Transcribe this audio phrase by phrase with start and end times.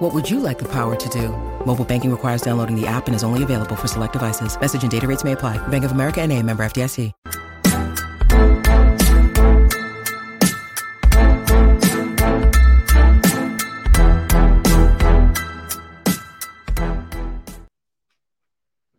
[0.00, 1.28] What would you like the power to do?
[1.66, 4.58] Mobile banking requires downloading the app and is only available for select devices.
[4.58, 5.58] Message and data rates may apply.
[5.68, 7.12] Bank of America and a member FDIC.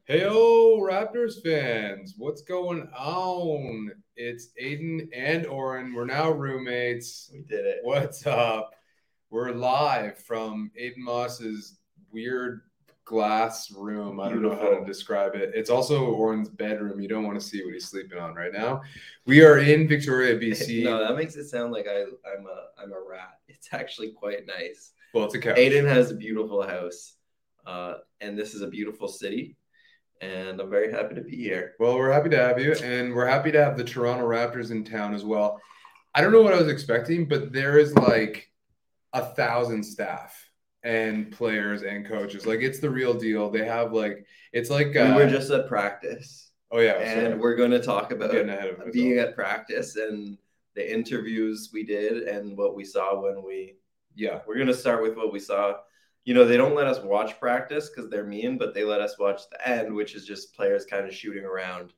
[0.07, 3.91] Heyo, Raptors fans, what's going on?
[4.15, 5.95] It's Adon and Oren.
[5.95, 7.31] We're now roommates.
[7.33, 7.79] We did it.
[7.81, 8.75] What's up?
[9.31, 11.77] We're live from Adon Moss's
[12.12, 12.63] weird
[13.05, 14.20] glass room.
[14.20, 15.54] I don't know how to describe it.
[15.55, 16.99] It's also Oren's bedroom.
[16.99, 18.81] You don't want to see what he's sleeping on right now.
[19.26, 20.84] We are in Victoria, BC.
[20.84, 23.40] No, that makes it sound like I, I'm a I'm a rat.
[23.48, 24.91] It's actually quite nice.
[25.13, 25.57] well, it's a couch.
[25.57, 27.13] Adon has a beautiful house,
[27.66, 29.55] uh, and this is a beautiful city,
[30.20, 31.76] and I'm very happy to be here.
[31.79, 34.84] Well, we're happy to have you, and we're happy to have the Toronto Raptors in
[34.84, 35.57] town as well.
[36.13, 38.51] I don't know what I was expecting, but there is like
[39.13, 40.48] a thousand staff
[40.84, 42.45] and players and coaches.
[42.45, 43.49] Like it's the real deal.
[43.49, 47.39] They have like it's like uh, we were just at practice, oh yeah, and sorry.
[47.39, 48.32] we're going to talk about
[48.91, 50.37] being at practice and
[50.76, 53.76] the interviews we did and what we saw when we.
[54.15, 55.73] yeah, We're going to start with what we saw.
[56.23, 59.17] You know, they don't let us watch practice because they're mean, but they let us
[59.20, 61.93] watch the end, which is just players kind of shooting around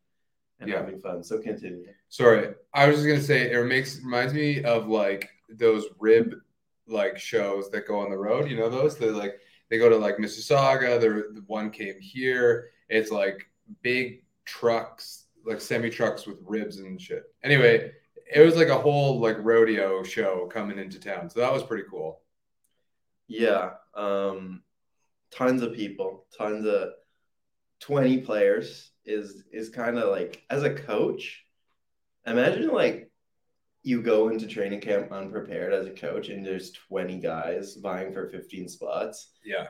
[0.60, 0.78] and Yeah.
[0.78, 1.24] having fun.
[1.24, 1.86] So continue.
[2.10, 2.54] sorry.
[2.74, 6.34] I was just gonna say it makes reminds me of like those rib
[6.88, 8.50] like shows that go on the road.
[8.50, 8.98] You know those?
[8.98, 9.40] They like
[9.70, 11.00] they go to like Mississauga.
[11.00, 12.70] The one came here.
[12.90, 13.50] It's like
[13.82, 17.24] big trucks, like semi trucks with ribs and shit.
[17.44, 17.92] Anyway,
[18.34, 21.30] it was like a whole like rodeo show coming into town.
[21.30, 22.22] So that was pretty cool.
[23.28, 23.72] Yeah.
[23.96, 24.64] Um,
[25.32, 26.90] tons of people, tons of
[27.82, 31.46] 20 players is is kind of like as a coach,
[32.26, 33.12] imagine like
[33.84, 38.30] you go into training camp unprepared as a coach and there's 20 guys vying for
[38.30, 39.32] 15 spots.
[39.44, 39.68] Yeah.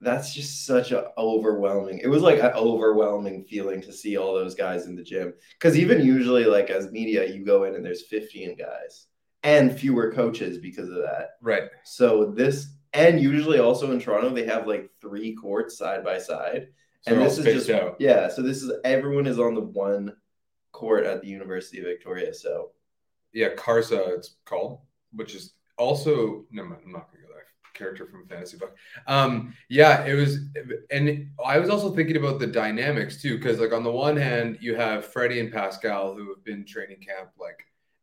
[0.00, 1.98] That's just such a overwhelming.
[1.98, 5.32] It was like an overwhelming feeling to see all those guys in the gym.
[5.52, 9.06] Because even usually, like as media, you go in and there's 15 guys
[9.44, 11.36] and fewer coaches because of that.
[11.40, 11.64] Right.
[11.84, 16.68] So this, and usually also in Toronto, they have like three courts side by side.
[17.02, 17.96] So and this is just, out.
[18.00, 18.28] yeah.
[18.28, 20.16] So this is, everyone is on the one
[20.72, 22.34] court at the University of Victoria.
[22.34, 22.70] So
[23.32, 24.80] Yeah, Karsa it's called,
[25.12, 27.46] which is also no, I'm not gonna go there.
[27.74, 28.76] Character from fantasy book.
[29.06, 30.40] Um, yeah, it was,
[30.90, 34.58] and I was also thinking about the dynamics too, because like on the one hand,
[34.60, 37.58] you have Freddie and Pascal who have been training camp like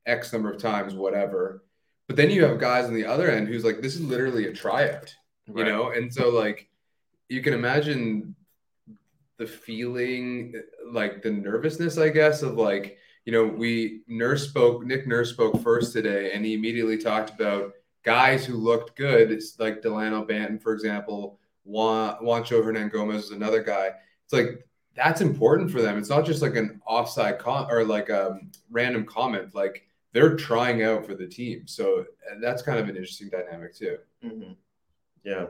[0.05, 1.63] X number of times, whatever.
[2.07, 4.53] But then you have guys on the other end who's like, this is literally a
[4.53, 5.13] tryout,
[5.45, 6.67] you know, and so like
[7.29, 8.35] you can imagine
[9.37, 10.55] the feeling,
[10.91, 12.97] like the nervousness, I guess, of like
[13.29, 17.73] you know, we Nurse spoke, Nick Nurse spoke first today, and he immediately talked about
[18.01, 19.31] guys who looked good.
[19.31, 23.91] It's like Delano Banton, for example, Juan, Juancho Hernangomez is another guy.
[24.23, 25.99] It's like that's important for them.
[25.99, 28.39] It's not just like an offside com or like a
[28.71, 29.53] random comment.
[29.53, 31.67] Like they're trying out for the team.
[31.67, 32.05] So
[32.41, 33.99] that's kind of an interesting dynamic too.
[34.25, 34.55] Mhm.
[35.23, 35.45] Yeah.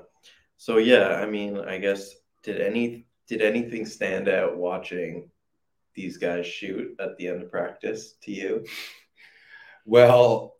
[0.57, 2.13] So yeah, I mean, I guess
[2.43, 5.29] did any did anything stand out watching
[5.99, 8.65] these guys shoot at the end of practice to you?
[9.85, 10.55] Well,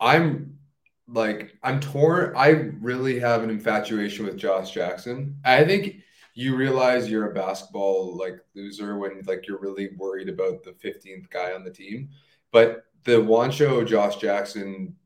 [0.00, 0.58] I'm
[1.06, 2.34] like I'm torn.
[2.36, 2.48] I
[2.80, 5.36] really have an infatuation with Josh Jackson.
[5.44, 5.96] I think
[6.34, 11.28] you realize you're a basketball like loser when like you're really worried about the 15th
[11.28, 12.08] guy on the team.
[12.50, 14.96] But the Juancho Josh Jackson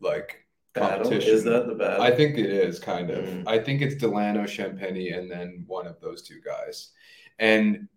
[0.00, 2.02] like Battle competition is that the battle?
[2.02, 3.24] I think it is kind of.
[3.24, 3.48] Mm.
[3.48, 6.90] I think it's Delano Champagnie and then one of those two guys.
[7.38, 7.88] And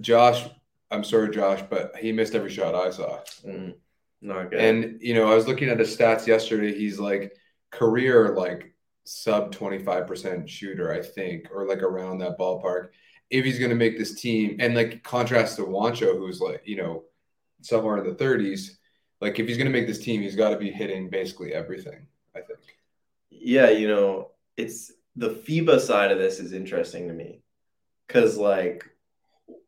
[0.00, 0.44] Josh,
[0.90, 3.20] I'm sorry, Josh, but he missed every shot I saw.
[3.44, 3.74] Mm,
[4.20, 4.60] not good.
[4.60, 6.76] And you know, I was looking at his stats yesterday.
[6.76, 7.36] He's like
[7.70, 8.74] career like
[9.04, 12.88] sub 25% shooter, I think, or like around that ballpark.
[13.30, 16.76] If he's going to make this team, and like contrast to Juancho, who's like, you
[16.76, 17.04] know,
[17.60, 18.70] somewhere in the 30s,
[19.20, 22.06] like if he's going to make this team, he's got to be hitting basically everything,
[22.36, 22.60] I think.
[23.30, 27.42] Yeah, you know, it's the FIBA side of this is interesting to me
[28.06, 28.88] because like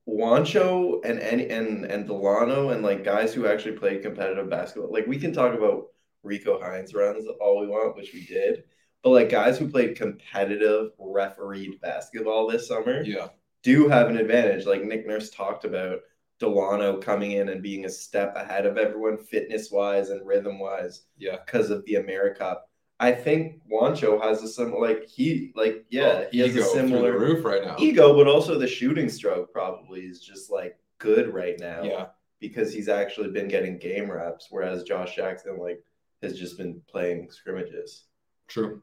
[0.08, 5.06] Juancho and any and and Delano and like guys who actually played competitive basketball, like
[5.06, 5.88] we can talk about
[6.22, 8.64] Rico Hines runs all we want, which we did,
[9.02, 13.28] but like guys who played competitive refereed basketball this summer Yeah.
[13.62, 14.64] do have an advantage.
[14.66, 16.00] Like Nick Nurse talked about
[16.40, 21.02] Delano coming in and being a step ahead of everyone fitness wise and rhythm wise
[21.18, 21.36] Yeah.
[21.44, 22.60] because of the AmeriCup.
[23.00, 27.44] I think Juancho has a similar like he like yeah he has a similar roof
[27.44, 27.76] right now.
[27.78, 31.82] ego, but also the shooting stroke probably is just like good right now.
[31.82, 32.06] Yeah.
[32.40, 35.82] because he's actually been getting game reps, whereas Josh Jackson like
[36.22, 38.04] has just been playing scrimmages.
[38.48, 38.82] True.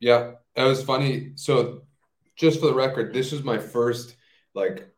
[0.00, 1.30] Yeah, it was funny.
[1.36, 1.82] So,
[2.36, 4.16] just for the record, this was my first
[4.54, 4.88] like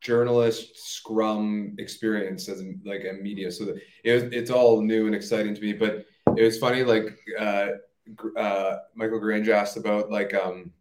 [0.00, 3.50] journalist scrum experience as like a media.
[3.50, 3.74] So
[4.04, 5.72] it was, it's all new and exciting to me.
[5.72, 6.84] But it was funny.
[6.84, 7.68] Like uh,
[8.36, 10.72] uh, Michael Grange asked about like um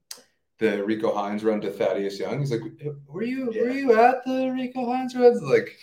[0.59, 2.39] the Rico Hines run to Thaddeus Young.
[2.39, 2.61] He's like,
[3.07, 5.75] "Were you were you at the Rico Hines runs?" Like,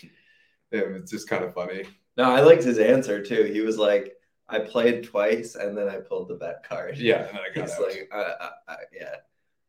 [0.71, 1.85] it was just kind of funny.
[2.17, 3.45] No, I liked his answer too.
[3.45, 4.15] He was like,
[4.49, 7.69] "I played twice and then I pulled the bet card." Yeah, and then I got
[7.69, 7.83] he's out.
[7.83, 9.15] like, I, I, I, "Yeah."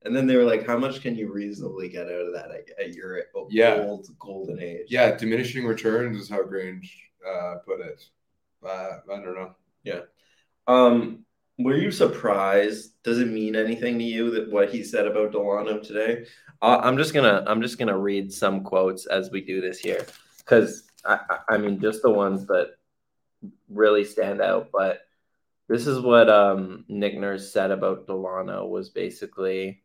[0.04, 2.86] And then they were like, "How much can you reasonably get out of that at,
[2.88, 3.84] at your Yeah.
[3.86, 6.96] old golden age?" yeah, diminishing returns is how Grange
[7.28, 8.04] uh, put it.
[8.64, 9.56] Uh, I don't know.
[9.84, 10.02] Yeah.
[10.68, 11.26] Um,
[11.60, 12.94] were you surprised?
[13.04, 16.26] Does it mean anything to you that what he said about Delano today?
[16.62, 20.06] Uh, I'm just gonna I'm just gonna read some quotes as we do this here,
[20.40, 22.76] because I, I I mean just the ones that
[23.70, 24.70] really stand out.
[24.72, 25.02] But
[25.68, 29.84] this is what um, Nick Nurse said about Delano was basically.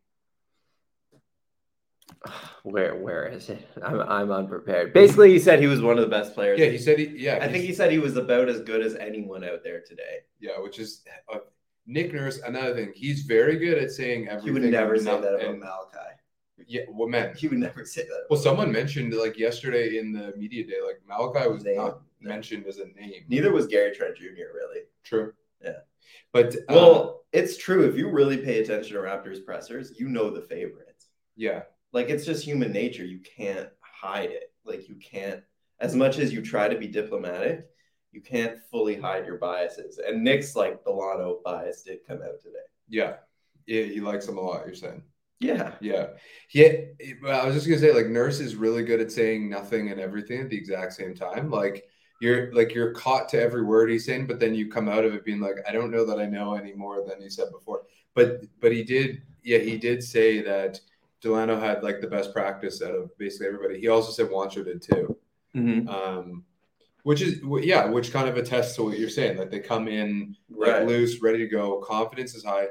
[2.63, 3.67] Where where is it?
[3.83, 4.93] I'm I'm unprepared.
[4.93, 6.59] Basically, he said he was one of the best players.
[6.59, 7.05] Yeah, he said he.
[7.05, 10.21] Yeah, I think he said he was about as good as anyone out there today.
[10.39, 11.37] Yeah, which is uh,
[11.85, 12.39] Nick Nurse.
[12.39, 14.47] Another thing, he's very good at saying everything.
[14.55, 16.11] He would never say that about Malachi.
[16.67, 17.35] Yeah, well, man.
[17.35, 18.25] He would never say that.
[18.29, 21.77] Well, someone mentioned like yesterday in the media day, like Malachi was Name.
[21.77, 23.25] not mentioned as a name.
[23.27, 24.23] Neither was Gary Trent Jr.
[24.53, 24.81] Really.
[25.03, 25.33] True.
[25.63, 25.79] Yeah.
[26.31, 27.87] But Well, uh, it's true.
[27.87, 31.09] If you really pay attention to Raptors pressers, you know the favorites.
[31.35, 33.05] yeah, Like it's just human nature.
[33.05, 34.51] You can't hide it.
[34.63, 35.41] Like you can't,
[35.79, 37.67] as much as you try to be diplomatic,
[38.15, 39.99] you can't fully hide your biases.
[39.99, 42.57] And Nick's like Delano bias did come out today.
[42.87, 43.17] yeah,
[43.67, 44.65] yeah, he likes him a lot.
[44.65, 45.03] You're saying.
[45.39, 45.73] Yeah.
[45.81, 46.07] Yeah.
[46.51, 46.71] Yeah.
[47.27, 50.41] I was just gonna say, like, Nurse is really good at saying nothing and everything
[50.41, 51.49] at the exact same time.
[51.51, 51.89] Like,
[52.21, 55.13] you're like you're caught to every word he's saying, but then you come out of
[55.13, 57.81] it being like, I don't know that I know any more than he said before.
[58.13, 60.79] But but he did, yeah, he did say that
[61.19, 63.79] Delano had like the best practice out of basically everybody.
[63.79, 65.17] He also said Juancho did too.
[65.53, 65.89] Mm-hmm.
[65.89, 66.45] Um,
[67.05, 69.37] which is yeah, which kind of attests to what you're saying.
[69.37, 70.87] Like they come in like Right.
[70.87, 71.77] loose, ready to go.
[71.81, 72.65] Confidence is high.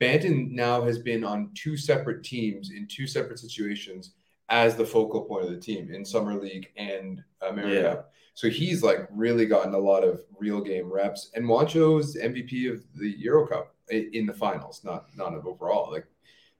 [0.00, 4.12] Banton now has been on two separate teams in two separate situations
[4.48, 8.04] as the focal point of the team in summer league and America.
[8.34, 11.32] So he's like really gotten a lot of real game reps.
[11.34, 15.90] And Juancho's MVP of the Euro Cup in the finals, not not of overall.
[15.90, 16.06] Like,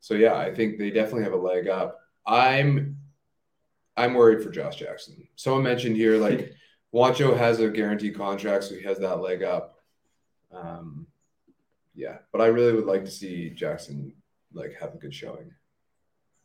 [0.01, 2.01] so yeah, I think they definitely have a leg up.
[2.27, 2.97] I'm
[3.97, 5.29] I'm worried for Josh Jackson.
[5.37, 6.53] Someone mentioned here like
[6.95, 9.77] Juancho has a guaranteed contract, so he has that leg up.
[10.53, 11.07] Um,
[11.95, 14.15] yeah, but I really would like to see Jackson
[14.53, 15.53] like have a good showing.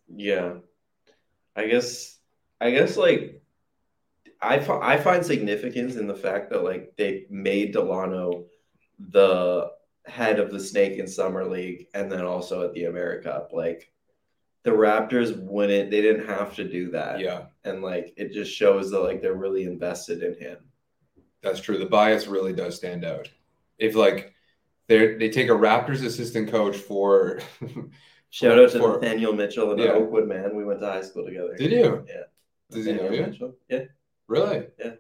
[0.08, 0.56] Yeah.
[1.56, 2.18] I guess
[2.60, 3.42] I guess like
[4.42, 8.46] I I find significance in the fact that like they made Delano
[9.00, 9.72] the
[10.06, 13.52] head of the Snake in Summer League and then also at the AmeriCup.
[13.54, 13.92] Like
[14.66, 17.20] the Raptors wouldn't they didn't have to do that.
[17.20, 20.58] Yeah, And like it just shows that like they're really invested in him.
[21.42, 21.78] that's true.
[21.78, 23.30] The bias really does stand out.
[23.78, 24.34] If like
[24.88, 27.40] they they take a Raptors assistant coach for,
[28.32, 29.92] Shout out to For- Nathaniel Mitchell and Yeah.
[29.92, 30.56] Oakwood man.
[30.56, 31.56] We went to high school together.
[31.56, 32.06] did you?
[32.08, 32.24] Yeah.
[32.72, 33.22] Does he know you?
[33.28, 33.56] Mitchell?
[33.70, 33.84] Yeah.
[34.28, 34.68] Really?
[34.80, 34.92] Yeah.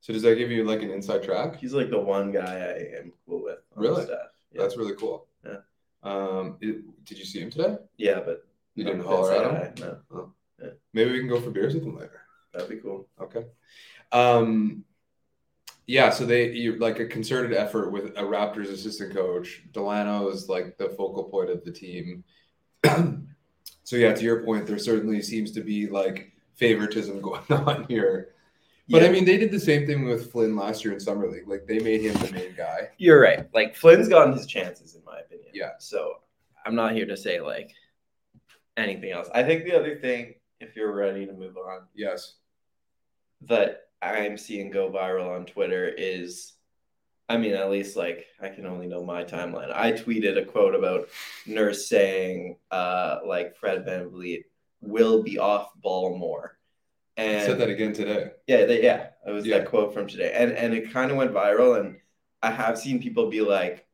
[0.00, 1.56] So does that give you like an inside track?
[1.60, 4.04] He's like the one guy I am cool with Really?
[4.08, 4.16] Yeah.
[4.62, 5.26] That's really cool.
[5.44, 5.58] Yeah.
[6.02, 7.76] Um, it- did you see him today?
[7.98, 10.02] yeah, but You didn't not holler say at.
[10.10, 10.32] No,
[10.92, 12.20] Maybe we can go for beers with him later.
[12.52, 13.08] that'd be cool.
[13.20, 13.44] Okay.
[14.12, 14.84] Um,
[15.86, 19.62] yeah, so they you like a concerted effort with a Raptors assistant coach.
[19.72, 22.24] Delano is like the focal point of the team.
[22.84, 28.28] so yeah, to your point, there certainly seems to be like favoritism going on here.
[28.88, 31.48] But I mean, they did the same thing with Flynn last year in summer league.
[31.48, 32.90] Like they made him the main guy.
[32.98, 33.48] You're right.
[33.54, 35.50] Like Flynn's gotten his chances, in my opinion.
[35.54, 35.70] Yeah.
[35.78, 36.16] So
[36.66, 37.72] I'm not here to say like
[38.76, 39.28] anything else.
[39.34, 42.36] I think the other thing, if you're ready to move on, Yes.
[43.42, 46.54] that I'm seeing go viral on Twitter is
[47.28, 49.72] I mean, at least like I can only know my timeline.
[49.72, 51.08] I tweeted a quote about
[51.46, 54.44] Nurse saying uh like Fred VanVleet
[54.80, 56.58] will be off ball more.
[57.16, 58.32] I And said that again today.
[58.46, 59.58] Yeah, they, yeah, it was Yeah.
[59.58, 61.78] that quote from today, and and it kind of went viral.
[61.80, 62.00] And
[62.42, 63.86] I have seen people be like,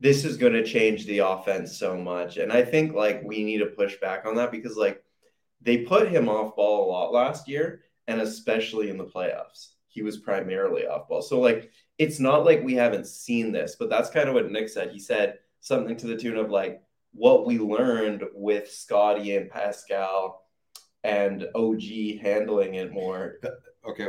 [0.00, 3.58] "This is going to change the offense so much," and I think like we need
[3.58, 5.02] to push back on that because like
[5.60, 10.02] they put him off ball a lot last year, and especially in the playoffs, he
[10.02, 11.22] was primarily off ball.
[11.22, 14.68] So like it's not like we haven't seen this, but that's kind of what Nick
[14.68, 14.90] said.
[14.90, 20.42] He said something to the tune of like what we learned with Scottie and Pascal
[21.02, 23.38] and OG handling it more.
[23.88, 24.08] Okay,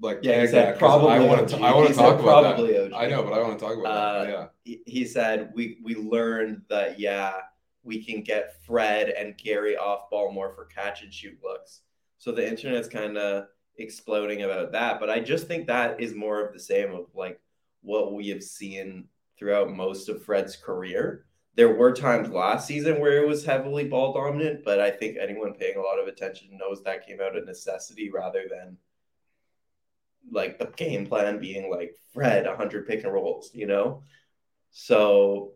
[0.00, 1.10] like yeah, he said probably.
[1.12, 1.56] I want to.
[1.58, 2.84] I want to talk about that.
[2.86, 2.92] OG.
[2.92, 4.30] I know, but I want to talk about uh, that.
[4.30, 4.46] Yeah.
[4.64, 7.32] He, he said we we learned that yeah
[7.82, 11.82] we can get Fred and Gary off ball more for catch and shoot looks.
[12.18, 13.46] So the internet's kind of
[13.78, 17.40] exploding about that, but I just think that is more of the same of like
[17.82, 19.06] what we have seen
[19.38, 21.26] throughout most of Fred's career.
[21.54, 25.54] There were times last season where it was heavily ball dominant, but I think anyone
[25.54, 28.76] paying a lot of attention knows that came out of necessity rather than
[30.30, 34.02] like the game plan being like Fred 100 pick and rolls, you know?
[34.70, 35.52] So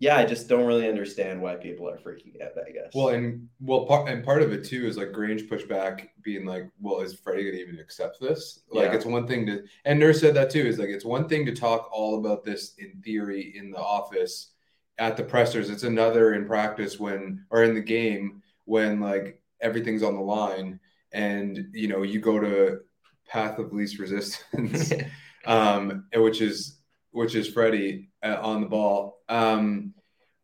[0.00, 2.52] yeah, I just don't really understand why people are freaking out.
[2.56, 2.92] I guess.
[2.94, 6.70] Well, and well, part and part of it too is like Grange pushback, being like,
[6.80, 8.94] "Well, is Freddie gonna even accept this?" Like, yeah.
[8.94, 10.60] it's one thing to, and Nurse said that too.
[10.60, 14.52] Is like it's one thing to talk all about this in theory in the office
[14.98, 15.68] at the pressers.
[15.68, 20.78] It's another in practice when or in the game when like everything's on the line
[21.12, 22.80] and you know you go to
[23.28, 24.92] path of least resistance,
[25.46, 26.78] um, which is
[27.10, 29.20] which is Freddie uh, on the ball.
[29.28, 29.94] Um,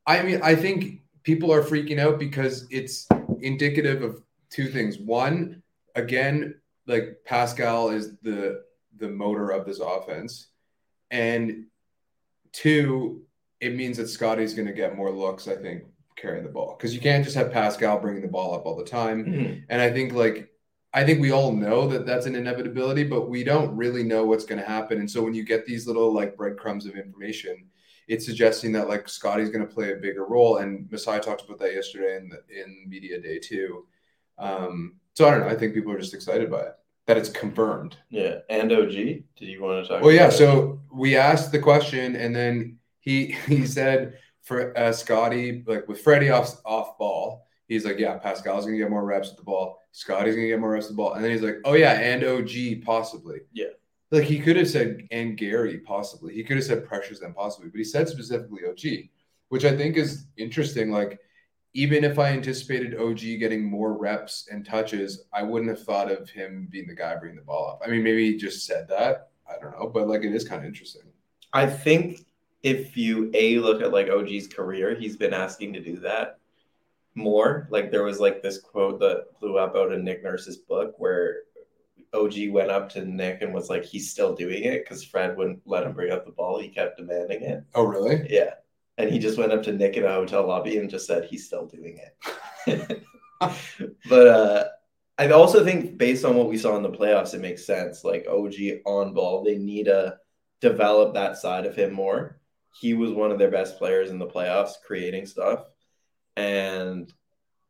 [0.06, 3.08] I mean, I think people are freaking out because it's
[3.40, 4.98] indicative of two things.
[4.98, 5.62] One,
[5.94, 6.54] again,
[6.86, 8.62] like Pascal is the
[8.96, 10.48] the motor of this offense,
[11.10, 11.66] and
[12.52, 13.22] two,
[13.60, 15.48] it means that Scottie's going to get more looks.
[15.48, 15.84] I think
[16.16, 18.84] carrying the ball because you can't just have Pascal bringing the ball up all the
[18.84, 19.24] time.
[19.24, 19.60] Mm-hmm.
[19.68, 20.53] And I think like
[20.94, 24.44] I think we all know that that's an inevitability, but we don't really know what's
[24.44, 25.00] going to happen.
[25.00, 27.66] And so when you get these little like breadcrumbs of information,
[28.06, 30.58] it's suggesting that like Scottie's going to play a bigger role.
[30.58, 33.86] And Masai talked about that yesterday in the, in media day too.
[34.38, 35.48] Um, so I don't know.
[35.48, 36.74] I think people are just excited by it
[37.06, 37.96] that it's confirmed.
[38.08, 38.92] Yeah, and OG.
[38.92, 40.02] Did you want to talk?
[40.02, 40.30] Well, yeah.
[40.30, 46.00] So we asked the question, and then he he said for uh, Scottie, like with
[46.00, 49.78] Freddie off off ball, he's like, yeah, Pascal's gonna get more reps at the ball.
[49.92, 52.24] Scottie's gonna get more reps with the ball, and then he's like, oh yeah, and
[52.24, 53.40] OG possibly.
[53.52, 53.66] Yeah.
[54.10, 56.34] Like he could have said and Gary possibly.
[56.34, 59.08] He could have said pressures them possibly, but he said specifically OG,
[59.48, 60.90] which I think is interesting.
[60.90, 61.18] Like
[61.72, 66.30] even if I anticipated OG getting more reps and touches, I wouldn't have thought of
[66.30, 67.82] him being the guy bringing the ball up.
[67.84, 69.30] I mean, maybe he just said that.
[69.48, 71.02] I don't know, but like it is kind of interesting.
[71.52, 72.24] I think
[72.62, 76.38] if you a look at like OG's career, he's been asking to do that
[77.14, 77.68] more.
[77.70, 81.42] Like there was like this quote that blew up out of Nick Nurse's book where
[82.14, 85.60] OG went up to Nick and was like, he's still doing it because Fred wouldn't
[85.66, 86.60] let him bring up the ball.
[86.60, 87.64] He kept demanding it.
[87.74, 88.26] Oh, really?
[88.30, 88.54] Yeah.
[88.98, 91.46] And he just went up to Nick in a hotel lobby and just said he's
[91.46, 93.04] still doing it.
[94.08, 94.64] but uh,
[95.18, 98.04] I also think based on what we saw in the playoffs, it makes sense.
[98.04, 98.54] Like OG
[98.86, 100.16] on ball, they need to
[100.60, 102.38] develop that side of him more.
[102.80, 105.64] He was one of their best players in the playoffs, creating stuff.
[106.36, 107.12] And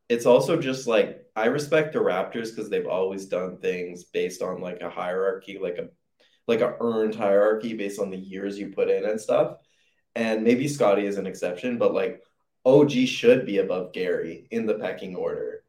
[0.09, 4.61] it's also just like I respect the Raptors because they've always done things based on
[4.61, 5.89] like a hierarchy, like a
[6.47, 9.57] like a earned hierarchy based on the years you put in and stuff.
[10.15, 12.21] And maybe Scottie is an exception, but like
[12.65, 15.63] OG should be above Gary in the pecking order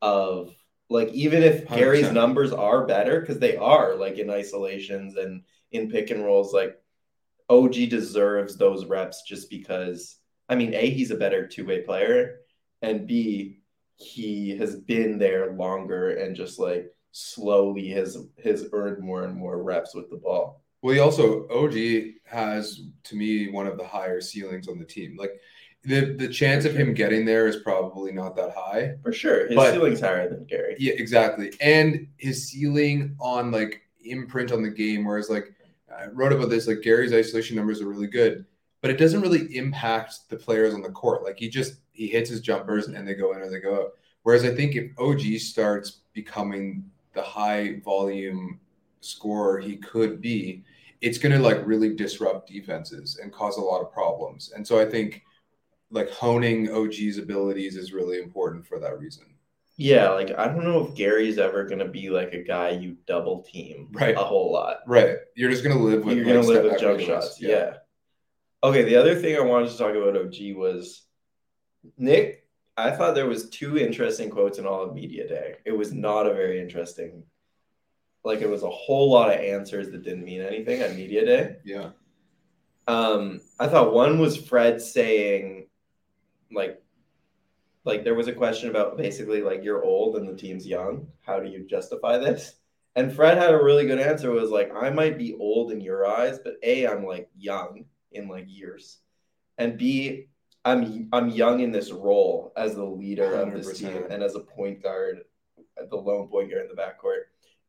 [0.00, 0.54] of
[0.88, 1.76] like even if 100%.
[1.76, 6.52] Gary's numbers are better because they are like in isolations and in pick and rolls,
[6.52, 6.78] like
[7.48, 10.16] OG deserves those reps just because
[10.52, 12.40] I mean, A, he's a better two way player,
[12.82, 13.62] and B,
[13.96, 19.62] he has been there longer and just like slowly has has earned more and more
[19.62, 20.62] reps with the ball.
[20.82, 21.74] Well, he also OG
[22.26, 25.16] has to me one of the higher ceilings on the team.
[25.18, 25.40] Like
[25.84, 28.96] the the chance of him getting there is probably not that high.
[29.02, 29.46] For sure.
[29.46, 30.76] His but, ceiling's higher than Gary.
[30.78, 31.50] Yeah, exactly.
[31.62, 35.54] And his ceiling on like imprint on the game, whereas like
[35.90, 38.44] I wrote about this, like Gary's isolation numbers are really good
[38.82, 41.22] but it doesn't really impact the players on the court.
[41.22, 43.92] Like he just he hits his jumpers and they go in or they go out.
[44.24, 46.84] Whereas I think if OG starts becoming
[47.14, 48.60] the high volume
[49.00, 50.62] scorer he could be,
[51.00, 54.52] it's going to like really disrupt defenses and cause a lot of problems.
[54.54, 55.22] And so I think
[55.90, 59.26] like honing OG's abilities is really important for that reason.
[59.76, 63.42] Yeah, like I don't know if Gary's ever gonna be like a guy you double
[63.42, 64.80] team right a whole lot.
[64.86, 65.16] Right.
[65.34, 67.40] You're just gonna live with you're like, gonna live with jump shots.
[67.40, 67.48] Yeah.
[67.48, 67.74] yeah.
[68.64, 71.02] Okay, the other thing I wanted to talk about OG was
[71.98, 72.46] Nick.
[72.76, 75.56] I thought there was two interesting quotes in all of media day.
[75.64, 77.24] It was not a very interesting,
[78.24, 81.56] like it was a whole lot of answers that didn't mean anything at media day.
[81.64, 81.90] Yeah.
[82.86, 85.66] Um, I thought one was Fred saying,
[86.52, 86.80] like,
[87.84, 91.08] like there was a question about basically like you're old and the team's young.
[91.22, 92.54] How do you justify this?
[92.94, 94.30] And Fred had a really good answer.
[94.30, 98.28] Was like, I might be old in your eyes, but a, I'm like young in
[98.28, 98.98] like years,
[99.58, 100.26] and b,
[100.64, 104.40] I'm I'm young in this role as the leader of this team and as a
[104.40, 105.22] point guard,
[105.90, 107.22] the lone point guard in the backcourt,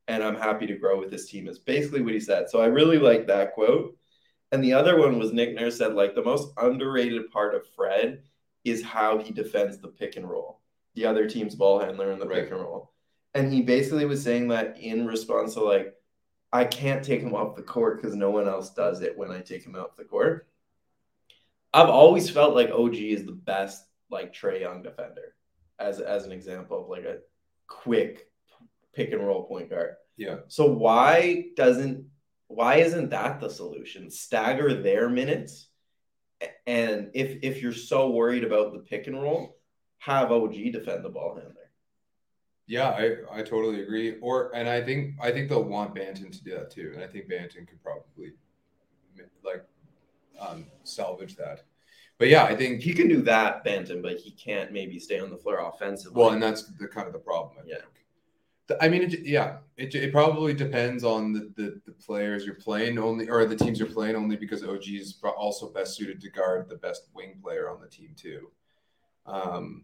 [0.08, 1.48] and I'm happy to grow with this team.
[1.48, 2.50] Is basically what he said.
[2.50, 3.98] So I really like that quote.
[4.52, 8.22] And the other one was Nick Nurse said like the most underrated part of Fred
[8.64, 10.62] is how he defends the pick and roll,
[10.94, 12.44] the other team's ball handler in the Right.
[12.44, 12.92] pick and roll.
[13.34, 15.96] And he basically was saying that in response to like,
[16.54, 19.42] I can't take him off the court because no one else does it when I
[19.42, 20.48] take him off the court.
[21.74, 25.34] I've always felt like OG is the best like Trae Young defender,
[25.80, 27.18] as as an example of like a
[27.68, 28.30] quick
[28.94, 29.96] pick and roll point guard.
[30.16, 30.38] Yeah.
[30.48, 32.06] So why doesn't
[32.48, 34.12] why isn't that the solution?
[34.12, 35.70] Stagger their minutes,
[36.68, 39.58] and if if you're so worried about the pick and roll,
[39.98, 41.63] have OG defend the ball handler.
[42.66, 44.20] Yeah, I, I totally agree.
[44.22, 46.92] Or and I think I think they'll want Banton to do that too.
[46.94, 48.34] And I think Banton could probably
[49.44, 49.66] like
[50.40, 51.64] um, salvage that.
[52.20, 55.30] But yeah, I think He can do that, Banton, but he can't maybe stay on
[55.30, 56.20] the floor offensively.
[56.20, 57.58] well, and that's the kind of the problem.
[57.60, 57.76] I Yeah.
[57.78, 57.90] think.
[58.80, 62.98] I mean, it, yeah, it, it probably depends on the, the, the players you're playing
[62.98, 66.70] only, or the teams you're playing only because OG is also best suited to guard
[66.70, 68.52] the best wing player on the team too.
[69.26, 69.84] Um,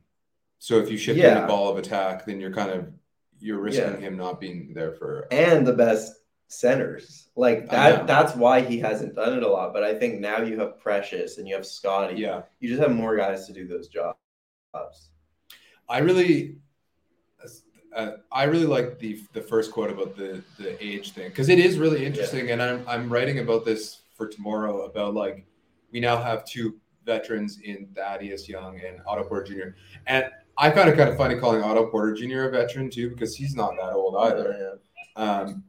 [0.60, 1.42] so if you shift him Yeah.
[1.42, 2.92] the ball of attack, then you're kind of
[3.40, 3.98] you're risking Yeah.
[4.00, 6.14] him not being there for and the best
[6.48, 7.30] centers.
[7.36, 9.72] Like that that's why he hasn't done it a lot.
[9.74, 12.18] But I think now you have Precious and you have Scottie.
[12.20, 12.42] yeah.
[12.60, 14.18] You just have more guys to do those jobs.
[15.88, 16.58] I really,
[17.96, 21.60] uh, I really like the the first quote about the the age thing because it
[21.60, 25.46] is really interesting, and I'm I'm writing about this for tomorrow about like
[25.92, 29.70] we now have two veterans in Thaddeus Young and Otto Porter Jr.
[30.06, 30.26] and
[30.60, 32.44] I found it kind of funny calling Otto Porter Jr.
[32.48, 34.80] a veteran too because he's not that old either.
[35.16, 35.64] Um,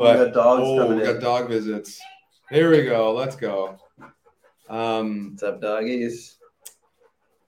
[0.00, 1.20] Oh, we but got dogs oh, coming we got in.
[1.20, 2.00] dog visits.
[2.50, 3.12] Here we go.
[3.12, 3.76] Let's go.
[4.68, 6.36] Um, What's up, doggies?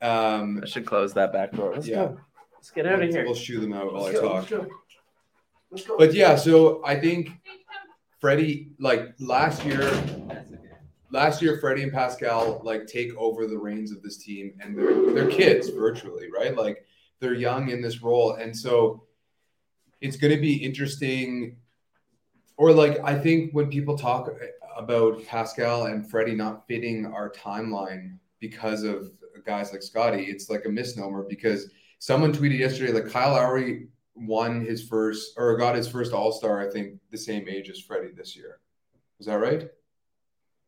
[0.02, 1.72] um, I should close that back door.
[1.74, 2.06] Let's Yeah.
[2.06, 2.20] go.
[2.54, 3.24] Let's get out of here.
[3.24, 4.34] We'll shoo them out while Let's I go, talk.
[4.34, 4.66] let's go.
[5.70, 5.96] Let's go.
[5.96, 7.30] But yeah, so I think
[8.20, 9.80] Freddie, like last year,
[11.10, 15.12] last year Freddie and Pascal like take over the reins of this team, and they're
[15.12, 16.56] they're kids virtually, right?
[16.56, 16.84] Like
[17.20, 19.04] they're young in this role, and so
[20.00, 21.56] it's going to be interesting.
[22.56, 24.30] Or like I think when people talk
[24.76, 29.10] about Pascal and Freddie not fitting our timeline because of
[29.46, 34.64] guys like Scottie, it's like a misnomer because someone tweeted yesterday like Kyle Lowry won
[34.64, 38.12] his first or got his first All Star, I think, the same age as Freddie
[38.14, 38.60] this year.
[39.18, 39.68] Was that right?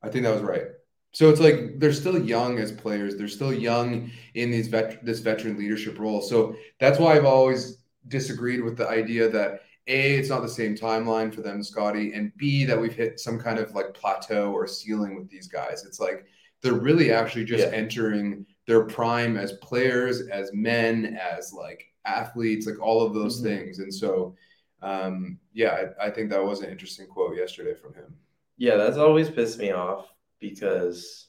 [0.02, 0.64] I think that was right.
[1.12, 3.16] So it's like they're still young as players.
[3.16, 6.22] They're still young in these vet this veteran leadership role.
[6.22, 10.74] So that's why I've always disagreed with the idea that a it's not the same
[10.74, 14.66] timeline for them, Scottie, and b that we've hit some kind of like plateau or
[14.66, 15.84] ceiling with these guys.
[15.84, 16.24] It's like
[16.62, 17.72] they're really actually just Yeah.
[17.74, 23.44] entering their prime as players, as men, as like athletes, like all of those Mhm.
[23.44, 23.78] things.
[23.80, 24.36] And so,
[24.82, 28.16] um, yeah, I, I think that was an interesting quote yesterday from him.
[28.62, 30.06] Yeah, that's always pissed me off
[30.38, 31.26] because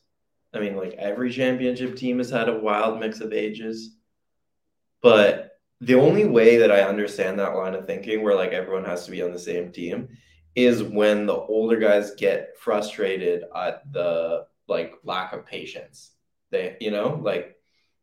[0.54, 3.96] I mean, like every championship team has had a wild mix of ages.
[5.02, 9.06] But the only way that I understand that line of thinking where like everyone has
[9.06, 10.10] to be on the same team
[10.54, 16.12] is when the older guys get frustrated at the like lack of patience.
[16.52, 17.56] They, you know, like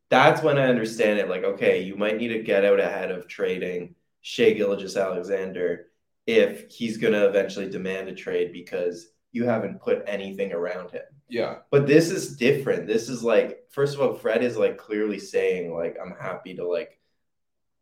[0.08, 1.28] that's when I understand it.
[1.28, 5.86] Like, okay, you might need to get out ahead of trading Shai Gilgeous-Alexander
[6.26, 11.02] if he's going to eventually demand a trade because you haven't put anything around him.
[11.28, 12.88] Yeah, But this is different.
[12.88, 16.66] This is like, first of all, Fred is like clearly saying, like, I'm happy to
[16.66, 16.98] like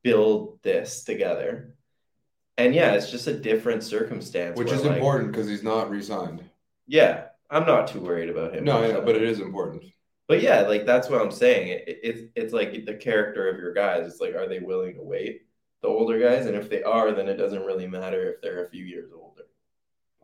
[0.03, 1.75] build this together.
[2.59, 4.59] And yeah, it's just a different circumstance.
[4.59, 6.45] which is like, important because he's not re-signed.
[6.87, 8.65] Yeah, I'm not too worried about him.
[8.65, 9.07] No, personally.
[9.07, 9.85] but it is important.
[10.27, 11.69] But yeah, like that's what I'm saying.
[11.69, 14.07] It, it, it's it's like the character of your guys.
[14.07, 15.47] It's like, are they willing to wait?
[15.81, 18.69] The older guys, and if they are, then it doesn't really matter if they're a
[18.69, 19.45] few years older.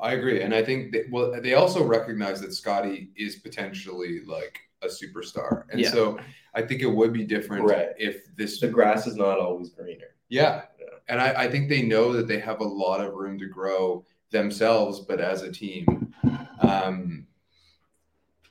[0.01, 4.59] I agree, and I think that, well, they also recognize that Scottie is potentially like
[4.83, 5.91] a superstar, and Yeah.
[5.93, 6.19] so
[6.55, 7.91] I think it would be different Right.
[7.99, 8.61] if this.
[8.61, 10.15] The grass is not always greener.
[10.29, 10.87] yeah, Yeah.
[11.09, 14.05] and I, I think they know that they have a lot of room to grow
[14.31, 16.13] themselves, but as a team.
[16.61, 17.27] Um,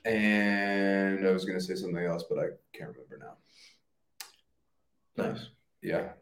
[0.04, 3.36] and I was going to say something else, but I can't remember now.
[5.16, 5.48] Nice.
[5.82, 6.12] Yeah,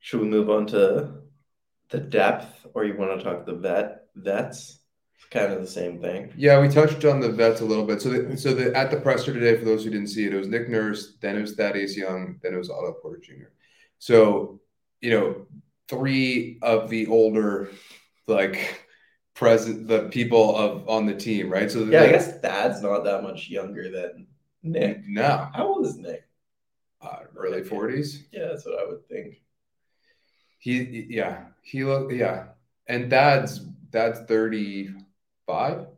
[0.00, 1.22] Should we move on to
[1.94, 4.80] the depth, or you want to talk the vet vets?
[5.30, 6.32] kind of the same thing.
[6.36, 8.00] Yeah, we touched on the vets a little bit.
[8.00, 10.36] So, the, so the, at the presser today, for those who didn't see it, it
[10.36, 13.48] was Nick Nurse, then it was Thaddeus Young, then it was Otto Porter Jr.
[13.98, 14.60] So,
[15.00, 15.46] you know,
[15.88, 17.70] three of the older,
[18.28, 18.84] like,
[19.34, 21.70] present the people of on the team, right?
[21.70, 24.28] So yeah, I guess Thad's not that much younger than
[24.62, 25.00] Nick.
[25.06, 26.28] No, how old is Nick?
[27.02, 28.24] Uh, early forties.
[28.30, 29.42] Yeah, that's what I would think.
[30.64, 32.44] He, yeah, he look, yeah,
[32.86, 33.60] and Thad's
[33.92, 34.94] Thad's thirty
[35.46, 35.88] five,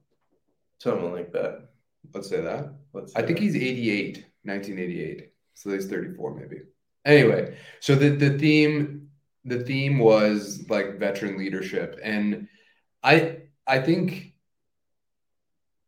[0.79, 1.69] something like that.
[2.13, 2.75] Let's say that.
[2.93, 3.15] Let's.
[3.15, 3.45] I think that.
[3.45, 5.31] he's 88, 1988.
[5.55, 6.63] So he's 34 maybe.
[7.05, 9.09] Anyway, so the the theme
[9.45, 12.49] the theme was like veteran leadership and
[13.05, 14.33] I I think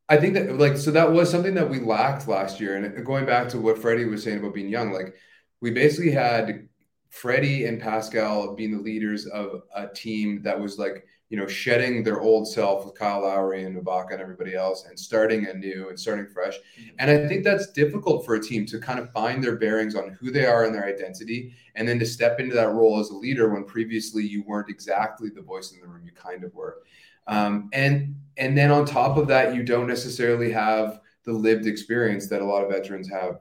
[0.09, 2.77] I think that like so that was something that we lacked last year.
[2.77, 5.17] And going back to what Freddie was saying about being young, like
[5.61, 6.69] we basically had
[7.09, 12.03] Freddie and Pascal being the leaders of a team that was like, you know, shedding
[12.03, 16.01] their old self with Kyle Lowry and Ibaka and everybody else and starting anew and
[16.01, 16.57] starting fresh.
[16.57, 16.97] Mm-hmm.
[16.99, 20.17] And I think that's difficult for a team to kind of find their bearings on
[20.19, 23.15] who they are and their identity and then to step into that role as a
[23.15, 26.79] leader when previously you weren't exactly the voice in the room, you kind of were.
[27.27, 32.27] Um, and and then on top of that, you don't necessarily have the lived experience
[32.29, 33.41] that a lot of veterans have,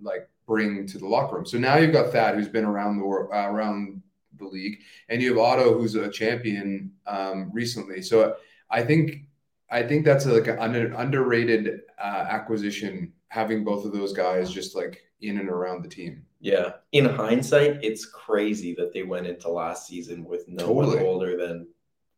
[0.00, 1.46] like bring to the locker room.
[1.46, 4.02] So now you've got Thad, who's been around the uh, around
[4.36, 8.02] the league, and you have Otto, who's a champion um, recently.
[8.02, 8.34] So
[8.68, 9.26] I think
[9.70, 14.50] I think that's a, like an under, underrated uh, acquisition, having both of those guys
[14.50, 16.24] just like in and around the team.
[16.40, 16.72] Yeah.
[16.90, 20.96] In hindsight, it's crazy that they went into last season with no totally.
[20.96, 21.68] one older than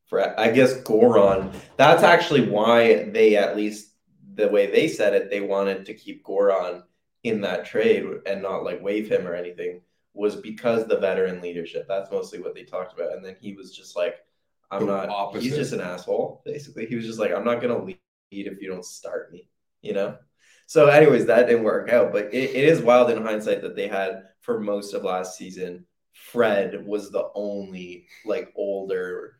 [0.07, 1.55] for I guess Goran.
[1.77, 3.91] That's actually why they at least
[4.35, 6.85] the way they said it, they wanted to keep Goran
[7.25, 9.81] in that trade and not like waive him or anything
[10.15, 11.87] was because the veteran leadership.
[11.89, 13.13] That's mostly what they talked about.
[13.13, 14.17] And then he was just like,
[14.71, 15.45] I'm the not opposite.
[15.45, 16.87] he's just an asshole, basically.
[16.87, 17.99] He was just like, I'm not gonna lead
[18.31, 19.49] if you don't start me,
[19.83, 20.17] you know?
[20.67, 22.13] So, anyways, that didn't work out.
[22.13, 25.85] But it, it is wild in hindsight that they had for most of last season,
[26.13, 29.39] Fred was the only like older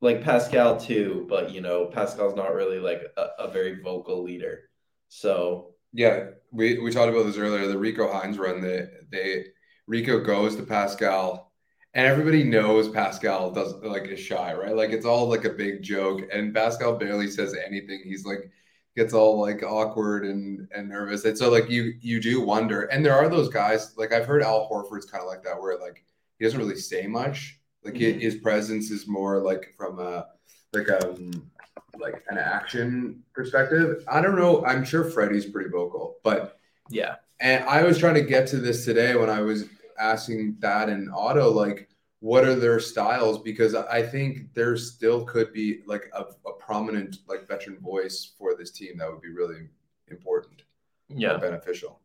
[0.00, 4.68] like Pascal too, but you know, Pascal's not really like a, a, very vocal leader.
[5.08, 7.66] So yeah, we, we talked about this earlier.
[7.66, 9.46] The Rico Hines run, they they
[9.86, 11.52] Rico goes to Pascal,
[11.94, 14.76] and everybody knows Pascal does like is shy, right?
[14.76, 18.02] Like it's all like a big joke, and Pascal barely says anything.
[18.04, 18.50] He's like
[18.94, 21.24] gets all like awkward and and nervous.
[21.24, 24.42] And so like you you do wonder, and there are those guys like I've heard
[24.42, 26.04] Al Horford's kind of like that, where like
[26.38, 28.20] he doesn't really say much like mm-hmm.
[28.20, 30.26] his presence is more like from a
[30.72, 31.50] like um
[31.98, 34.04] like an action perspective.
[34.08, 34.64] I don't know.
[34.64, 36.58] I'm sure Freddie's pretty vocal, but
[36.90, 37.16] yeah.
[37.40, 39.64] And I was trying to get to this today when I was
[39.98, 41.88] asking that and Otto like
[42.20, 47.18] what are their styles because I think there still could be like a, a prominent
[47.26, 49.66] like veteran voice for this team that would be really
[50.08, 50.62] important.
[51.08, 52.01] Yeah, beneficial.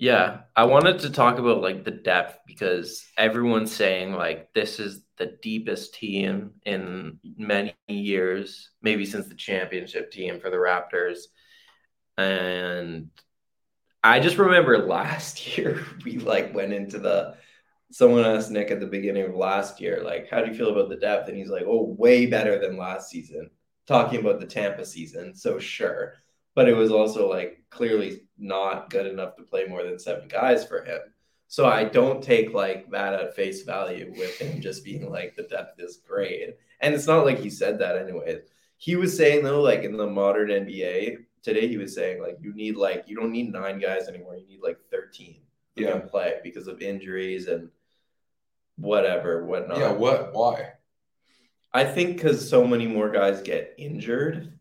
[0.00, 5.02] Yeah, I wanted to talk about like the depth because everyone's saying like this is
[5.16, 11.22] the deepest team in many years, maybe since the championship team for the Raptors.
[12.16, 13.10] And
[14.04, 17.34] I just remember last year we like went into the
[17.90, 20.90] someone asked Nick at the beginning of last year, like, how do you feel about
[20.90, 21.28] the depth?
[21.28, 23.50] And he's like, oh, way better than last season,
[23.88, 25.34] talking about the Tampa season.
[25.34, 26.14] So sure
[26.58, 30.66] but it was also like clearly not good enough to play more than seven guys
[30.66, 30.98] for him.
[31.46, 35.44] So I don't take like that at face value with him just being like the
[35.44, 36.56] depth is great.
[36.80, 38.40] And it's not like he said that anyway.
[38.76, 42.52] He was saying though, like in the modern NBA today, he was saying like you
[42.52, 44.34] need like you don't need nine guys anymore.
[44.34, 45.36] You need like 13
[45.76, 45.92] who yeah.
[45.92, 47.68] can play because of injuries and
[48.78, 49.78] whatever, whatnot.
[49.78, 50.72] Yeah, what why?
[51.72, 54.58] I think because so many more guys get injured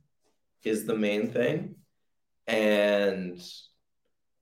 [0.64, 1.74] is the main thing
[2.48, 3.42] and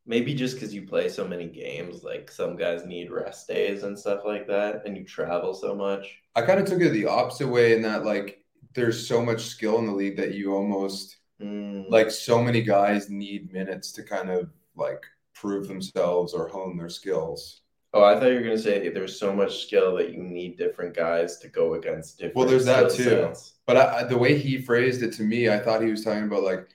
[0.06, 3.98] maybe just because you play so many games, like some guys need rest days and
[3.98, 6.20] stuff like that, and you travel so much.
[6.36, 9.80] I kind of took it the opposite way in that like there's so much skill
[9.80, 11.86] in the league that you almost mm.
[11.90, 16.90] like so many guys need minutes to kind of like prove themselves or hone their
[16.90, 17.62] skills.
[17.94, 20.58] Oh, I thought you were going to say there's so much skill that you need
[20.58, 22.36] different guys to go against different.
[22.36, 23.04] Well, there's that too.
[23.04, 23.54] Sets.
[23.66, 26.44] But I, the way he phrased it to me, I thought he was talking about
[26.44, 26.68] like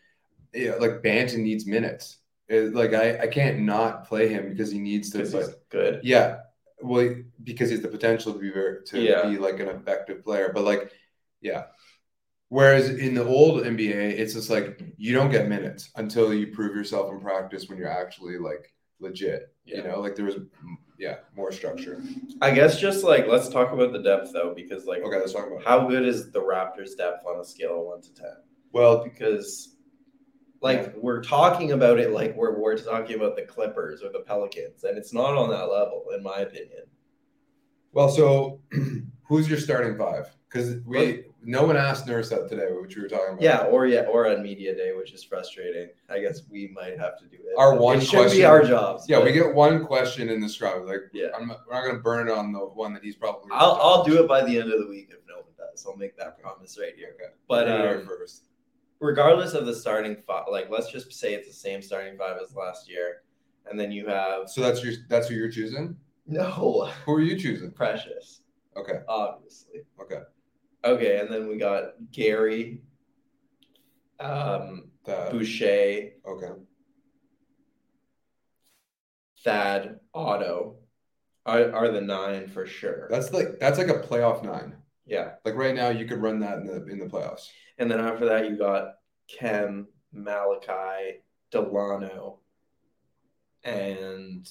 [0.54, 2.18] yeah, like Banton needs minutes.
[2.48, 5.30] It, like I, I can't not play him because he needs to.
[5.30, 6.00] But, good.
[6.02, 6.40] Yeah,
[6.82, 9.28] well, because he's the potential to be very to yeah.
[9.28, 10.50] be like an effective player.
[10.54, 10.92] But like,
[11.40, 11.64] yeah.
[12.48, 16.74] Whereas in the old NBA, it's just like you don't get minutes until you prove
[16.74, 19.54] yourself in practice when you're actually like legit.
[19.64, 19.78] Yeah.
[19.78, 22.02] You know, like there was mm, Yeah, more structure.
[22.42, 25.46] I guess just like let's talk about the depth though, because like Okay, let's talk
[25.46, 25.66] about it.
[25.68, 28.36] how good is the Raptors depth on a scale of one to ten?
[28.72, 29.76] Well, Because
[30.61, 34.85] like we're talking about it like we're we're talking about the Clippers or the Pelicans,
[34.85, 36.83] and it's not on that level, in my opinion.
[37.92, 38.61] well, so
[39.23, 40.27] who's your starting five?
[40.49, 43.40] Because we no one asked Nurse that today, which we were talking about.
[43.42, 45.88] Yeah, or yeah, or on media day, which is frustrating.
[46.11, 47.55] I guess we might have to do it.
[47.57, 49.09] Our one it should be question- our jobs.
[49.09, 50.87] Yeah, but we get one question in the scrum.
[50.87, 51.29] Like, Yeah.
[51.35, 53.49] I'm not, we're not gonna burn it on the one that he's probably.
[53.53, 55.87] I'll I'll do it by the end of the week if no one does.
[55.88, 57.14] I'll make that promise right here.
[57.14, 58.44] Okay, But um, first.
[59.00, 62.54] Regardless of the starting five, like let's just say it's the same starting five as
[62.54, 63.22] last year,
[63.66, 65.96] and then you have So that's your that's who you're choosing.
[66.26, 67.70] no Who are you choosing?
[67.72, 68.42] precious,
[68.76, 69.80] Okay, obviously.
[70.00, 70.20] okay.
[70.84, 72.80] Okay, and then we got Gary,
[74.18, 76.52] um, That, Boucher, okay.
[79.44, 80.76] Thad, Otto
[81.46, 83.08] are, are the nine for sure.
[83.10, 84.76] That's like that's like a playoff nine.
[85.06, 85.32] yeah.
[85.44, 87.48] Like right now, you could run that in the in the playoffs.
[87.81, 92.38] And then after that, you got Khem, Malachi, Delano,
[93.64, 94.49] and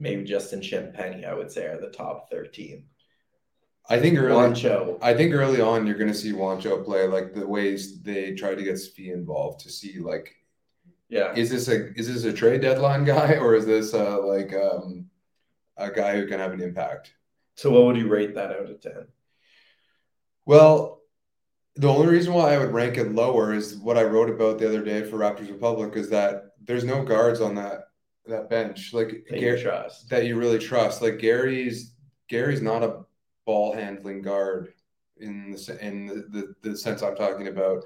[0.00, 2.84] maybe Justin Champagnie, I would say, are the top 13.
[3.88, 4.32] I think early.
[4.34, 4.98] Juancho.
[5.00, 8.62] I think early on you're gonna see Juancho play like the ways they try to
[8.62, 10.34] get Svi involved to see like
[11.08, 11.34] Yeah.
[11.34, 15.10] is this a is this a trade deadline guy or is this uh like um
[15.76, 17.12] a guy who can have an impact?
[17.56, 19.08] So what would you rate that out of 10?
[20.46, 21.01] Well,
[21.76, 24.68] the only reason why I would rank it lower is what I wrote about the
[24.68, 27.84] other day for Raptors Republic is that there's no guards on that
[28.26, 30.08] that bench like That Gary, you trust.
[30.10, 31.02] that you really trust.
[31.02, 31.94] Like Gary's
[32.28, 33.00] Gary's not a
[33.46, 34.74] ball handling guard
[35.18, 36.14] in the in the,
[36.62, 37.82] the, the sense I'm talking about.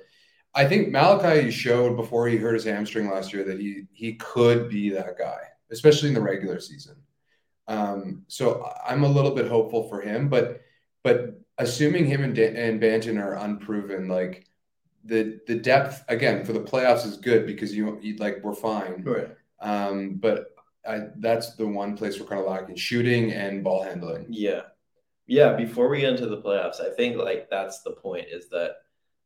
[0.55, 4.69] I think Malachi showed before he hurt his hamstring last year that he he could
[4.69, 5.39] be that guy,
[5.71, 6.97] especially in the regular season.
[7.69, 10.61] Um, so I'm a little bit hopeful for him, but
[11.03, 14.47] but assuming him and Dan, and Banton are unproven, like
[15.05, 19.03] the the depth again for the playoffs is good because you, you like we're fine.
[19.05, 19.29] Right.
[19.61, 20.49] Um, but
[20.87, 24.27] I, that's the one place we're kind of lacking shooting and ball handling.
[24.29, 24.63] Yeah.
[25.27, 25.55] Yeah.
[25.55, 28.77] Before we get into the playoffs, I think like that's the point is that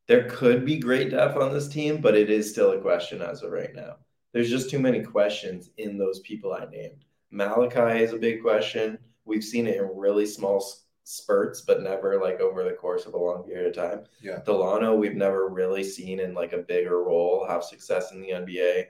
[0.07, 3.43] there could be great depth on this team, but it is still a question as
[3.43, 3.97] of right now.
[4.33, 7.05] There's just too many questions in those people I named.
[7.31, 8.97] Malachi is a big question.
[9.25, 13.13] We've seen it in really small s- spurts, but never like over the course of
[13.13, 14.03] a long period of time.
[14.21, 14.39] Yeah.
[14.45, 18.85] Delano, we've never really seen in like a bigger role have success in the NBA.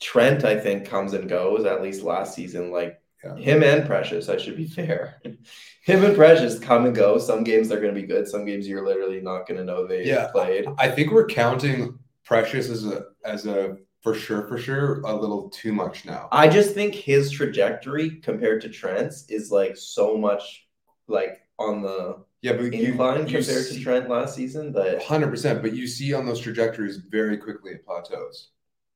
[0.00, 2.70] Trent, I think, comes and goes, at least last season.
[2.70, 3.36] Like Yeah.
[3.36, 5.20] him and Precious, I should be fair.
[5.82, 7.18] him and Precious come and go.
[7.18, 8.28] Some games they're going to be good.
[8.28, 10.28] Some games you're literally not going to know they Yeah.
[10.28, 10.66] played.
[10.78, 15.48] I think we're counting Precious as a as a for sure for sure a little
[15.50, 16.28] too much now.
[16.30, 20.67] I just think his trajectory compared to Trent's is like so much
[21.08, 25.28] like on the Yeah, but you, incline you compared to Trent last season but hundred
[25.30, 25.62] percent.
[25.62, 28.50] But you see on those trajectories very quickly it plateaus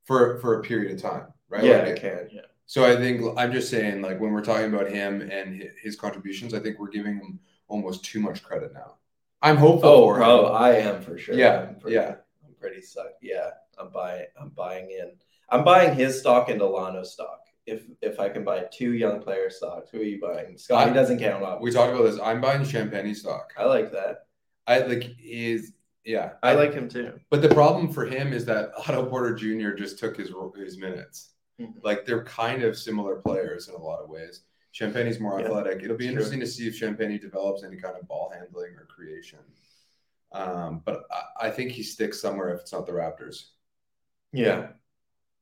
[0.05, 1.65] for for a period of time, right?
[1.65, 2.29] yeah, Like, it can.
[2.31, 2.43] Yeah.
[2.67, 6.55] So I think I'm just saying, like when we're talking about him and his contributions,
[6.55, 8.95] I think we're giving him almost too much credit now.
[9.43, 10.47] I'm hopeful Oh, for him.
[10.55, 11.35] I am for sure.
[11.37, 12.17] Yeah, I'm pretty, yeah.
[12.47, 13.23] I'm pretty sucked.
[13.23, 14.27] Yeah, I'm buying.
[14.41, 15.13] I'm buying in.
[15.49, 17.42] I'm buying his stock and Delano stock.
[17.67, 20.59] If if I can buy two young player stocks, who are you buying?
[20.59, 21.45] Scottie I- doesn't count.
[21.45, 21.65] Obviously.
[21.65, 22.21] We talked about this.
[22.21, 23.53] I'm buying Champagnie stock.
[23.57, 24.27] I like that.
[24.67, 25.73] I like is
[26.05, 26.33] yeah.
[26.43, 27.21] I like him too.
[27.31, 29.71] But the problem for him is that Otto Porter Jr.
[29.75, 31.35] just took his his minutes.
[31.61, 31.75] Mhm.
[31.85, 34.43] Like they're kind of similar players in a lot of ways.
[34.75, 35.83] Champagnie's more Yeah, athletic.
[35.85, 36.13] It'll be true.
[36.13, 39.39] interesting to see if Champagnie develops any kind of ball handling or creation.
[40.33, 43.51] Um, but I, I think he sticks somewhere if it's not the Raptors.
[44.33, 44.69] Yeah.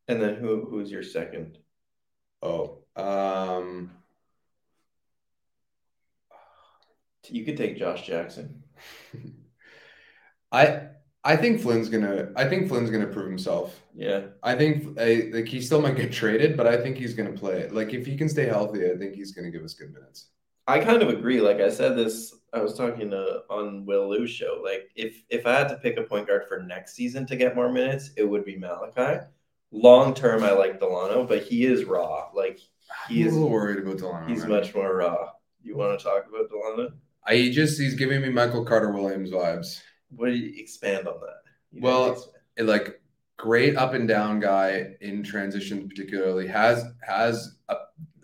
[0.09, 1.59] And then who who's your second?
[2.43, 3.91] Oh, um,
[7.31, 8.63] You could take Josh Jackson.
[10.53, 10.89] I
[11.23, 13.81] I think Flynn's gonna I think Flynn's gonna prove himself.
[13.95, 14.27] Yeah.
[14.43, 17.69] I think I, like he still might get traded, but I think he's gonna play.
[17.69, 20.29] Like if he can stay healthy, I think he's gonna give us good minutes.
[20.67, 21.41] I kind of agree.
[21.41, 24.61] Like I said this, I was talking to on Will Lou's show.
[24.65, 27.55] Like if if I had to pick a point guard for next season to get
[27.55, 29.25] more minutes, it would be Malachi.
[29.73, 32.29] Long term, I like Delano, but he is raw.
[32.35, 32.59] Like
[33.09, 34.27] he I'm is a little worried about Delano.
[34.27, 34.49] he's man.
[34.51, 35.31] much more raw.
[35.63, 36.93] You want to talk about Delano?
[37.25, 39.81] I he just he's giving me Michael Carter Williams vibes.
[40.11, 41.43] What do you expand on that?
[41.71, 42.27] You Well, didn't.
[42.57, 43.01] It, like
[43.37, 47.77] great up and down guy in transition, particularly has has a,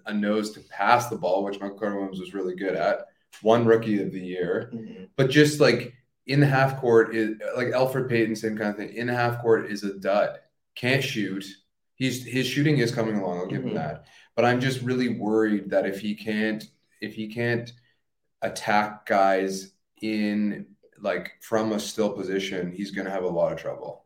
[0.07, 3.07] a nose to pass the ball, which Michael Carter Williams was really good at.
[3.43, 5.09] One rookie of the year, Mhm.
[5.15, 5.93] but just like
[6.27, 8.95] in the half court is like Elfrid Payton, same kind of thing.
[8.95, 10.39] In the half court is a dud.
[10.77, 11.45] Can't shoot,
[11.97, 13.39] He's his shooting is coming along.
[13.39, 13.69] I'll give Mhm.
[13.69, 14.05] him that.
[14.35, 16.63] But I'm just really worried that if he can't
[17.01, 17.73] if he can't
[18.43, 20.67] attack guys in
[21.01, 24.05] like from a still position, he's gonna have a lot of trouble.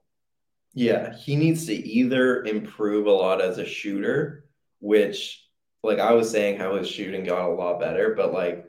[0.73, 4.45] Yeah, he needs to either improve a lot as a shooter,
[4.79, 5.45] which,
[5.83, 8.67] like I was saying, how his shooting got a lot better, but like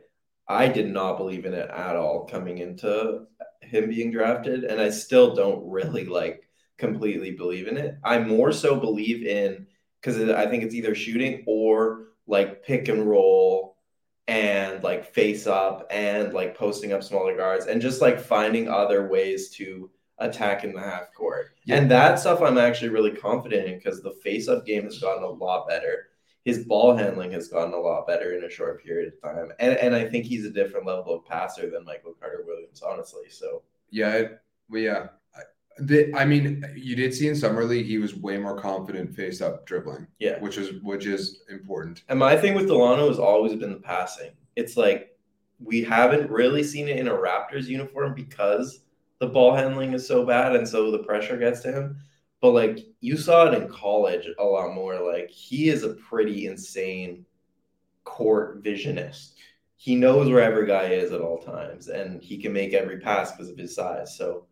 [0.47, 3.27] I did not believe in it at all coming into
[3.61, 6.47] him being drafted, and I still don't really like
[6.81, 7.95] completely believe in it.
[8.03, 9.67] I more so believe in
[10.01, 13.77] because I think it's either shooting or like pick and roll
[14.27, 19.07] and like face up and like posting up smaller guards and just like finding other
[19.07, 21.51] ways to attack in the half court.
[21.65, 21.75] Yeah.
[21.75, 25.23] And that stuff I'm actually really confident in because the face up game has gotten
[25.23, 26.07] a lot better.
[26.45, 29.51] His ball handling has gotten a lot better in a short period of time.
[29.59, 33.29] And and I think he's a different level of passer than Michael Carter Williams, honestly.
[33.29, 35.07] So Yeah, it, well, yeah.
[35.81, 39.15] I, the, I mean, you did see in summer league he was way more confident
[39.15, 40.39] face up dribbling, yeah.
[40.39, 42.03] which is which is important.
[42.09, 44.31] And my thing with Dalano has always been the passing.
[44.55, 45.17] It's like
[45.59, 48.81] we haven't really seen it in a Raptors uniform because
[49.19, 51.97] the ball handling is so bad and so the pressure gets to him.
[52.41, 54.99] But like you saw it in college a lot more.
[54.99, 57.25] Like he is a pretty insane
[58.03, 59.33] court visionist.
[59.77, 63.31] He knows where every guy is at all times and he can make every pass
[63.31, 64.15] because of his size.
[64.17, 64.45] So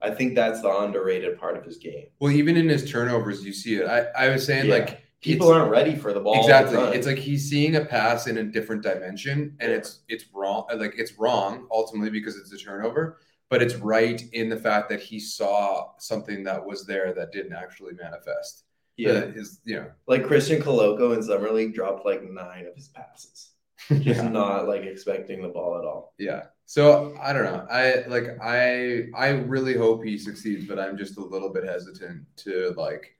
[0.00, 2.06] I think that's the underrated part of his game.
[2.20, 3.86] Well, even in his turnovers, you see it.
[3.86, 4.74] I, I was saying Yeah.
[4.74, 6.38] like People aren't ready for the ball.
[6.40, 6.78] exactly.
[6.96, 9.78] It's like he's seeing a pass in a different dimension, and Yeah.
[9.78, 10.66] it's it's wrong.
[10.72, 13.18] Like it's wrong ultimately because it's a turnover,
[13.50, 17.54] but it's right in the fact that he saw something that was there that didn't
[17.54, 18.64] actually manifest.
[18.96, 19.24] yeah.
[19.34, 23.50] Is you know Like Christian Koloko in summer league dropped like nine of his passes.
[23.88, 24.28] Just yeah.
[24.28, 26.14] not like expecting the ball at all.
[26.18, 26.44] Yeah.
[26.66, 27.66] So I don't know.
[27.70, 32.26] I like I I really hope he succeeds, but I'm just a little bit hesitant
[32.38, 33.16] to like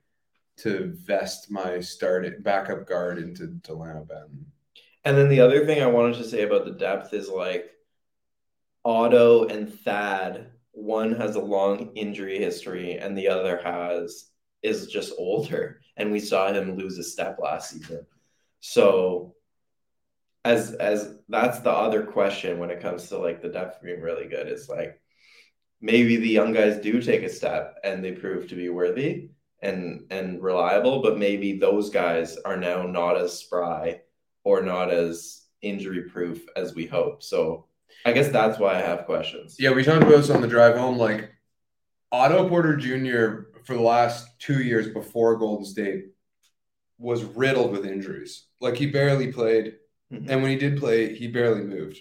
[0.57, 4.45] to vest my start backup guard into Dalano Ben.
[5.05, 7.71] And then the other thing I wanted to say about the depth is like
[8.83, 10.51] Otto and Thad.
[10.71, 14.29] One has a long injury history, and the other has
[14.61, 15.81] is just older.
[15.97, 18.05] And we saw him lose a step last season.
[18.59, 19.35] So
[20.45, 24.27] as as that's the other question when it comes to like the depth being really
[24.27, 24.99] good is like
[25.81, 29.29] maybe the young guys do take a step and they prove to be worthy
[29.61, 34.01] and and reliable, but maybe those guys are now not as spry
[34.43, 37.21] or not as injury proof as we hope.
[37.21, 37.65] So
[38.05, 39.57] I guess that's why I have questions.
[39.59, 40.97] Yeah, we talked about this on the drive home.
[40.97, 41.31] Like
[42.11, 43.59] Otto Porter Jr.
[43.65, 46.05] for the last two years before Golden State
[46.97, 48.45] was riddled with injuries.
[48.61, 49.75] Like he barely played,
[50.11, 50.29] Mhm.
[50.29, 51.99] and when he did play, he barely moved.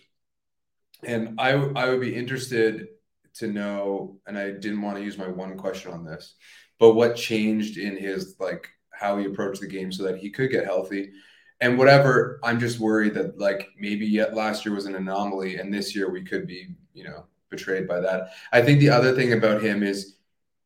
[1.05, 2.89] And I I would be interested
[3.35, 6.35] to know, and I didn't want to use my one question on this,
[6.79, 10.51] but what changed in his like how he approached the game so that he could
[10.51, 11.13] get healthy.
[11.61, 15.73] And whatever, I'm just worried that like maybe yet last year was an anomaly, and
[15.73, 18.31] this year we could be, you know, betrayed by that.
[18.53, 20.17] I think the other thing about him is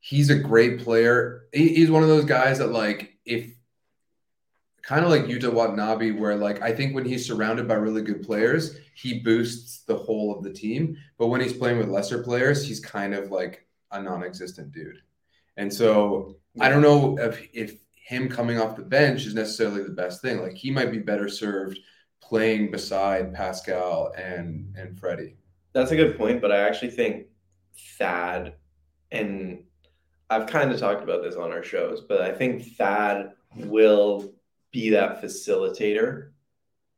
[0.00, 1.46] he's a great player.
[1.52, 3.52] He- He's one of those guys that like if
[4.82, 8.22] kind of like Yuta Watanabe, where like I think when he's surrounded by really good
[8.22, 10.96] players, he boosts the whole of the team.
[11.18, 15.02] But when he's playing with lesser players, he's kind of like a non-existent dude.
[15.56, 19.90] And so I don't know if if him coming off the bench is necessarily the
[19.90, 20.40] best thing.
[20.42, 21.78] Like he might be better served
[22.20, 25.36] playing beside Pascal and and Freddie.
[25.72, 27.26] That's a good point, but I actually think
[27.98, 28.54] Thad
[29.10, 29.64] and
[30.28, 34.32] I've kind of talked about this on our shows, but I think Thad will
[34.72, 36.30] be that facilitator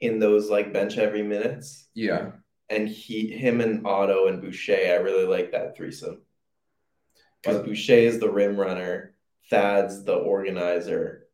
[0.00, 1.88] in those like bench every minutes.
[1.94, 2.32] Yeah.
[2.70, 6.22] And he him and Otto and Boucher, I really like that threesome.
[7.42, 9.14] Because Boucher is the rim runner,
[9.50, 11.28] Thad's the organizer,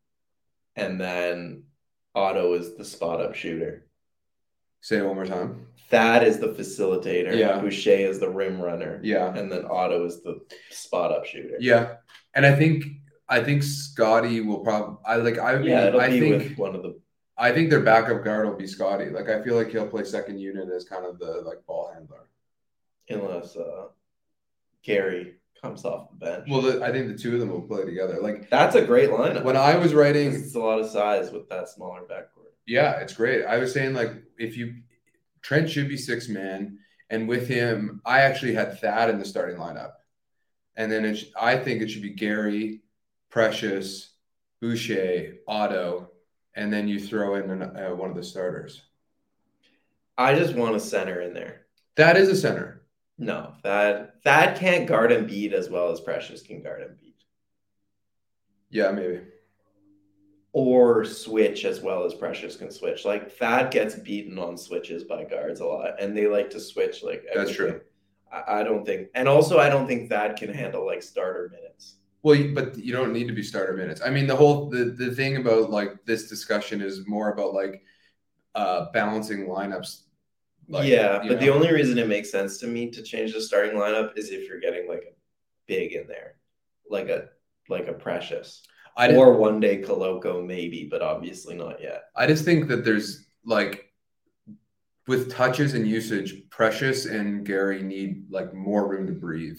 [0.74, 1.64] and then
[2.14, 3.86] Otto is the spot up shooter.
[4.80, 5.66] Say it one more time.
[5.90, 7.36] Thad is the facilitator.
[7.36, 7.60] Yeah.
[7.60, 9.00] Boucher is the rim runner.
[9.02, 9.34] Yeah.
[9.34, 11.56] And then Otto is the spot up shooter.
[11.60, 11.96] Yeah.
[12.34, 12.84] And I think
[13.30, 16.74] I think Scottie will probably I like I would be, Yeah, it'll I think one
[16.74, 17.00] of the
[17.38, 19.08] I think their backup guard will be Scottie.
[19.08, 22.28] Like I feel like he'll play second unit as kind of the like ball handler.
[23.08, 23.86] unless uh
[24.82, 26.46] Gary comes off the bench.
[26.48, 28.18] Well, the, I think the two of them will play together.
[28.20, 29.44] Like that's a great lineup.
[29.44, 32.52] when I was writing, it's a lot of size with that smaller backcourt.
[32.66, 33.44] yeah, it's great.
[33.44, 34.74] I was saying like if you
[35.42, 36.78] Trent should be six man,
[37.08, 39.92] and with him, I actually had Thad in the starting lineup,
[40.76, 42.82] and then it, I think it should be Gary,
[43.30, 44.10] Precious,
[44.60, 46.10] Boucher, Otto,
[46.54, 48.82] and then you throw in an, uh, one of the starters.
[50.18, 51.62] I just want a center in there.
[51.96, 52.82] That is a center.
[53.18, 57.14] No, that Thad can't guard Embiid as well as Precious can guard Embiid.
[58.70, 59.20] Yeah, maybe.
[60.52, 63.04] or switch as well as Precious can switch.
[63.04, 67.02] Like Thad gets beaten on switches by guards a lot, and they like to switch.
[67.02, 67.80] Like That's true.
[68.32, 71.96] I, I don't think, and also I don't think Thad can handle like starter minutes.
[72.22, 74.00] Well, you- but you don't need to be starter minutes.
[74.04, 77.82] I mean, the whole the the thing about like this discussion is more about like
[78.54, 80.02] uh balancing lineups.
[80.68, 83.76] Like, yeah, but the only reason it makes sense to me to change the starting
[83.76, 85.14] lineup is if you're getting like a
[85.66, 86.36] big in there,
[86.88, 87.28] like a
[87.68, 88.62] like a Precious
[88.96, 92.04] I or one day Koloko maybe, but obviously not yet.
[92.16, 93.92] I just think that there's like
[95.06, 99.58] with touches and usage, Precious and Gary need like more room to breathe.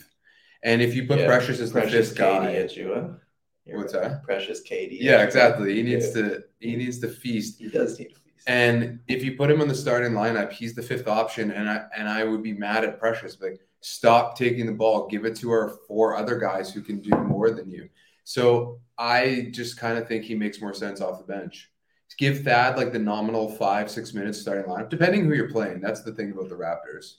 [0.63, 3.17] And if you put Yeah, Precious as the fifth Katie guy, at Jua.
[3.65, 4.23] What's that?
[4.23, 4.97] Precious Katie.
[5.01, 5.75] yeah, exactly.
[5.75, 6.21] He needs Yeah.
[6.23, 7.59] to he needs to feast.
[7.59, 8.47] He does need a feast.
[8.47, 11.51] And if you put him on the starting lineup, he's the fifth option.
[11.51, 13.39] And I and I would be mad at Precious.
[13.41, 17.09] Like, stop taking the ball, give it to our four other guys who can do
[17.11, 17.89] more than you.
[18.23, 21.71] So I just kind of think he makes more sense off the bench.
[22.17, 25.79] Give Thad like the nominal five, six minutes starting lineup, depending who you're playing.
[25.81, 27.15] That's the thing about the Raptors.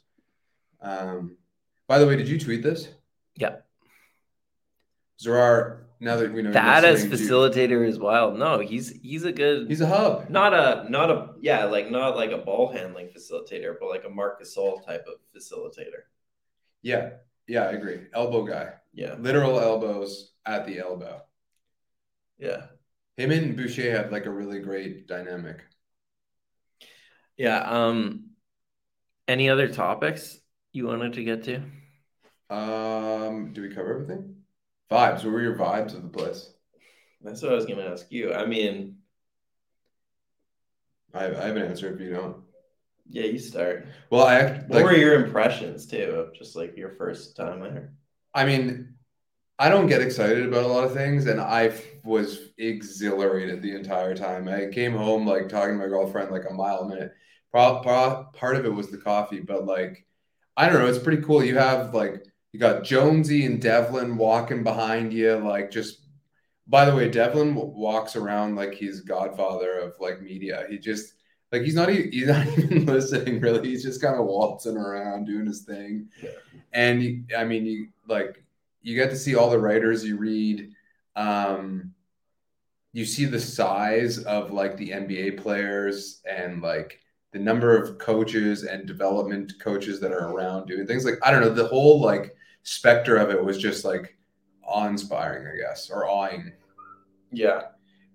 [0.81, 1.37] Um,
[1.89, 2.89] by the way, did you tweet this?
[3.37, 3.57] Yeah.
[5.23, 8.39] Zarar, now that we know That as do you- facilitator is wild.
[8.39, 9.69] No, he's he's a good.
[9.69, 10.29] he's a hub.
[10.29, 14.09] Not a not a yeah, like not like a ball handling facilitator, but like a
[14.11, 16.03] Marc Gasol type of facilitator.
[16.83, 17.11] Yeah,
[17.47, 18.01] yeah, I agree.
[18.13, 19.15] Elbow guy, Yeah.
[19.19, 21.23] literal elbows at the elbow.
[22.39, 22.67] Yeah.
[23.17, 25.61] Him and Boucher have like a really great dynamic.
[27.37, 27.61] yeah.
[27.61, 28.31] Um.
[29.29, 30.41] Any other topics
[30.73, 31.63] you wanted to get to?
[32.53, 34.37] Um, do we cover everything?
[34.91, 35.25] Vibes.
[35.25, 36.51] What were your vibes of the place?
[37.23, 38.35] That's what I was gonna ask you.
[38.35, 38.97] I mean,
[41.15, 42.37] I, I have an answer if you don't.
[43.09, 43.87] yeah, you start.
[44.11, 47.61] Well, I act- What like, were your impressions too of just like your first time
[47.61, 47.95] there?
[48.35, 48.95] I mean,
[49.59, 51.73] I don't get excited about a lot of things, and I
[52.05, 54.49] was exhilarated the entire time.
[54.49, 57.13] I came home like talking to my girlfriend like a mile a minute.
[57.51, 57.81] Pro-
[58.33, 60.07] part of it was the coffee, but like,
[60.57, 61.45] I don't know, it's pretty cool.
[61.45, 65.99] You have like you got Jonesy and Devlin walking behind you, like just.
[66.69, 70.65] By the way, Devlin w- walks around like he's godfather of like media.
[70.71, 71.15] He just
[71.51, 73.69] like he's not even he's not even listening really.
[73.69, 76.09] He's just kind of waltzing around doing his thing.
[76.23, 76.31] Yeah.
[76.73, 78.43] And you, I mean, you like
[78.81, 80.73] you get to see all the writers you read.
[81.15, 81.93] Um,
[82.95, 87.01] you see the size of like the NBA players and like
[87.33, 91.05] the number of coaches and development coaches that are around doing things.
[91.05, 94.17] Like I don't know, the whole like specter of it was just like
[94.65, 96.53] awe-inspiring, I guess, or awing.
[97.31, 97.63] Yeah.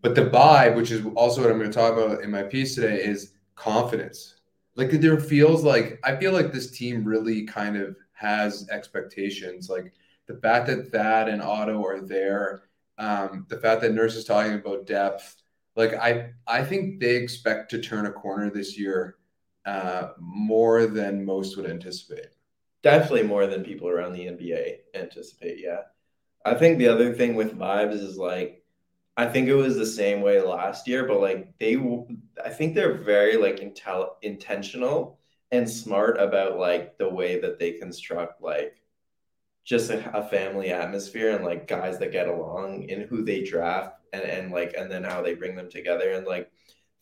[0.01, 2.75] But the vibe, which is also what I'm going to talk about in my piece
[2.75, 4.35] today, is confidence.
[4.75, 9.69] Like there feels like I feel like this team really kind of has expectations.
[9.69, 9.93] Like
[10.27, 12.63] the fact that Thad and Otto are there,
[12.97, 15.35] um, the fact that Nurse is talking about depth.
[15.75, 19.15] Like I, I think they expect to turn a corner this year
[19.65, 22.27] uh, more than most would anticipate.
[22.91, 25.59] Definitely more than people around the NBA anticipate.
[25.59, 25.81] Yeah.
[26.45, 28.63] I think the other thing with vibes is like,
[29.15, 31.75] I think it was the same way last year, but like they,
[32.43, 35.19] I think they're very like intel- intentional
[35.51, 38.77] and smart about like the way that they construct like
[39.65, 43.95] just a, a family atmosphere and like guys that get along and who they draft
[44.13, 46.49] and, and like and then how they bring them together and like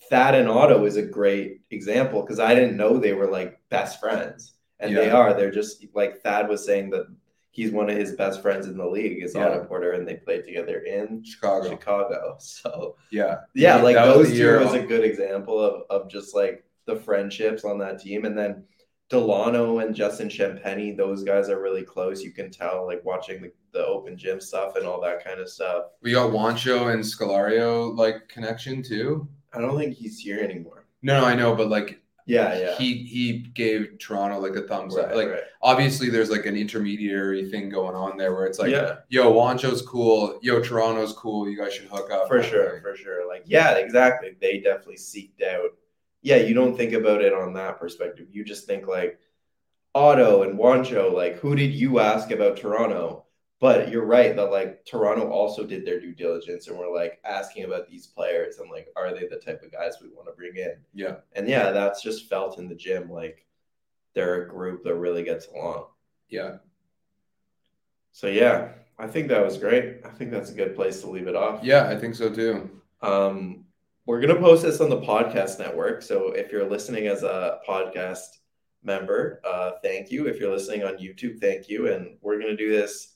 [0.09, 3.99] Thad and Otto is a great example because I didn't know they were like best
[3.99, 7.07] friends and they are they're just like Thad was saying that
[7.51, 9.47] he's one of his best friends in the league is Yeah.
[9.47, 14.31] Otto Porter and they played together in Chicago, Chicago so yeah, yeah, like That those
[14.31, 18.25] two was a good example of, of just like the friendships on that team.
[18.25, 18.63] And then
[19.09, 22.23] Dalano and Justin Champagnie, those guys are really close.
[22.23, 25.49] You can tell, like watching the, the open gym stuff and all that kind of
[25.49, 25.85] stuff.
[26.01, 29.27] We got Juancho and Scariolo like connection too.
[29.53, 30.85] I don't think he's here anymore.
[31.01, 32.77] No, no, I know, but like Yeah, yeah.
[32.77, 35.13] he he gave Toronto like a thumbs up.
[35.13, 35.43] Like right.
[35.61, 39.83] obviously there's like an intermediary thing going on there where it's like, yeah, yo, Juancho's
[39.83, 42.27] cool, yo, Toronto's cool, you guys should hook up.
[42.27, 43.27] for sure, for sure.
[43.27, 44.35] Like, yeah, exactly.
[44.41, 45.69] They definitely seeked out.
[46.23, 48.27] Yeah, you don't think about it on that perspective.
[48.31, 49.19] You just think like
[49.93, 53.24] Otto and Juancho, like, who did you ask about Toronto?
[53.61, 57.63] But you're right that like Toronto also did their due diligence and were like asking
[57.63, 60.57] about these players and like, are they the type of guys we want to bring
[60.57, 60.75] in?
[60.93, 61.15] Yeah.
[61.33, 63.09] And yeah, that's just felt in the gym.
[63.09, 63.45] Like
[64.13, 65.85] they're a group that really gets along.
[66.29, 66.57] Yeah.
[68.11, 70.01] So yeah, I think that was great.
[70.05, 71.63] I think that's a good place to leave it off.
[71.63, 72.69] Yeah, I think so too.
[73.01, 73.65] Um,
[74.05, 76.01] we're gonna post this on the podcast network.
[76.01, 78.27] So if you're listening as a podcast
[78.83, 80.27] member, uh, thank you.
[80.27, 81.91] If you're listening on YouTube, thank you.
[81.91, 83.14] And we're gonna do this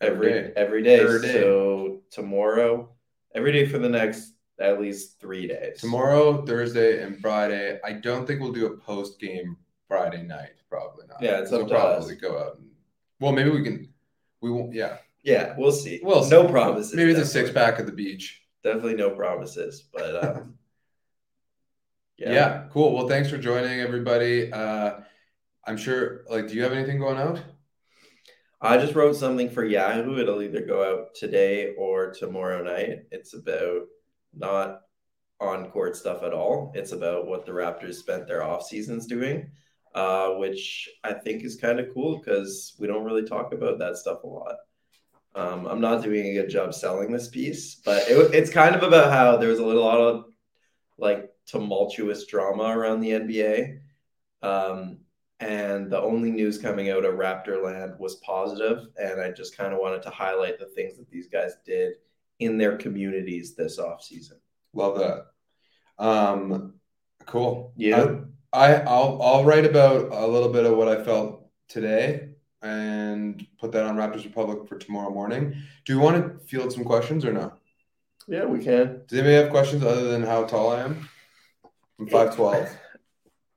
[0.00, 0.52] Every every day.
[0.56, 1.00] every day.
[1.00, 1.32] Every day.
[1.40, 2.90] So tomorrow,
[3.34, 5.80] every day for the next at least three days.
[5.80, 7.78] Tomorrow, Thursday, and Friday.
[7.84, 9.56] I don't think we'll do a post game
[9.88, 10.50] Friday night.
[10.68, 11.22] Probably not.
[11.22, 12.06] Yeah, it's we'll to us.
[12.06, 12.58] probably go out.
[12.58, 12.68] And,
[13.20, 13.88] well, maybe we can.
[14.40, 14.74] We won't.
[14.74, 14.98] Yeah.
[15.22, 16.00] Yeah, we'll see.
[16.02, 16.94] Well, no promises.
[16.94, 18.42] Maybe it's a six pack at the beach.
[18.62, 20.58] Definitely no promises, but um,
[22.16, 22.64] Yeah.
[22.70, 22.94] Cool.
[22.94, 24.52] Well, thanks for joining, everybody.
[24.52, 25.00] Uh,
[25.66, 26.24] I'm sure.
[26.30, 27.42] Like, do you have anything going out?
[28.66, 30.18] I just wrote something for Yahoo.
[30.18, 33.04] It'll either go out today or tomorrow night.
[33.10, 33.82] It's about
[34.34, 34.80] not
[35.40, 36.72] on court stuff at all.
[36.74, 39.50] It's about what the Raptors spent their off seasons doing,
[39.94, 43.96] uh, which I think is kind of cool because we don't really talk about that
[43.96, 44.56] stuff a lot.
[45.34, 48.82] Um, I'm not doing a good job selling this piece, but it, it's kind of
[48.82, 50.24] about how there was a little lot of
[50.98, 53.78] like tumultuous drama around the NBA.
[54.42, 54.98] Um,
[55.40, 59.80] and the only news coming out of Raptorland was positive, and I just kind of
[59.80, 61.94] wanted to highlight the things that these guys did
[62.38, 64.38] in their communities this off season.
[64.72, 65.26] Love that.
[65.98, 66.74] Um,
[67.26, 67.72] cool.
[67.76, 68.16] Yeah.
[68.52, 72.30] I, I I'll I'll write about a little bit of what I felt today
[72.62, 75.54] and put that on Raptors Republic for tomorrow morning.
[75.84, 77.52] Do you want to field some questions or no?
[78.28, 79.02] Yeah, we can.
[79.06, 81.08] Does anybody have questions other than how tall I am?
[81.98, 82.68] I'm five twelve.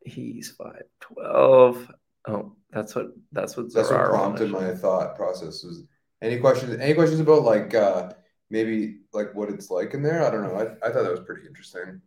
[0.09, 1.91] He's five twelve.
[2.27, 5.63] Oh, that's what that's what That's what prompted my thought process.
[5.63, 5.83] Was
[6.21, 6.77] any questions?
[6.79, 8.11] Any questions about like uh
[8.49, 10.25] maybe like what it's like in there?
[10.25, 10.55] I don't know.
[10.55, 12.01] I I thought that was pretty interesting.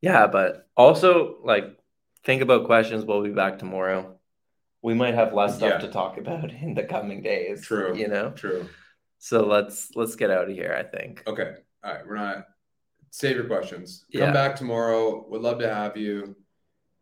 [0.00, 1.64] Yeah, but also like
[2.24, 3.04] think about questions.
[3.04, 4.16] We'll be back tomorrow.
[4.82, 5.78] We might have less stuff Yeah.
[5.78, 7.64] to talk about in the coming days.
[7.64, 7.96] True.
[7.96, 8.30] You know.
[8.30, 8.68] True.
[9.18, 10.76] So let's let's get out of here.
[10.78, 11.22] I think.
[11.26, 11.54] Okay.
[11.82, 12.06] All right.
[12.06, 12.46] We're not.
[13.10, 14.04] Save your questions.
[14.12, 14.32] Come Yeah.
[14.32, 15.26] back tomorrow.
[15.30, 16.36] Would love to have you.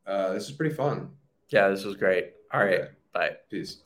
[0.06, 1.10] Uh, this is pretty fun.
[1.48, 2.32] Yeah, this was great.
[2.52, 2.80] All right.
[2.80, 2.88] Okay.
[3.12, 3.36] Bye.
[3.50, 3.82] Peace.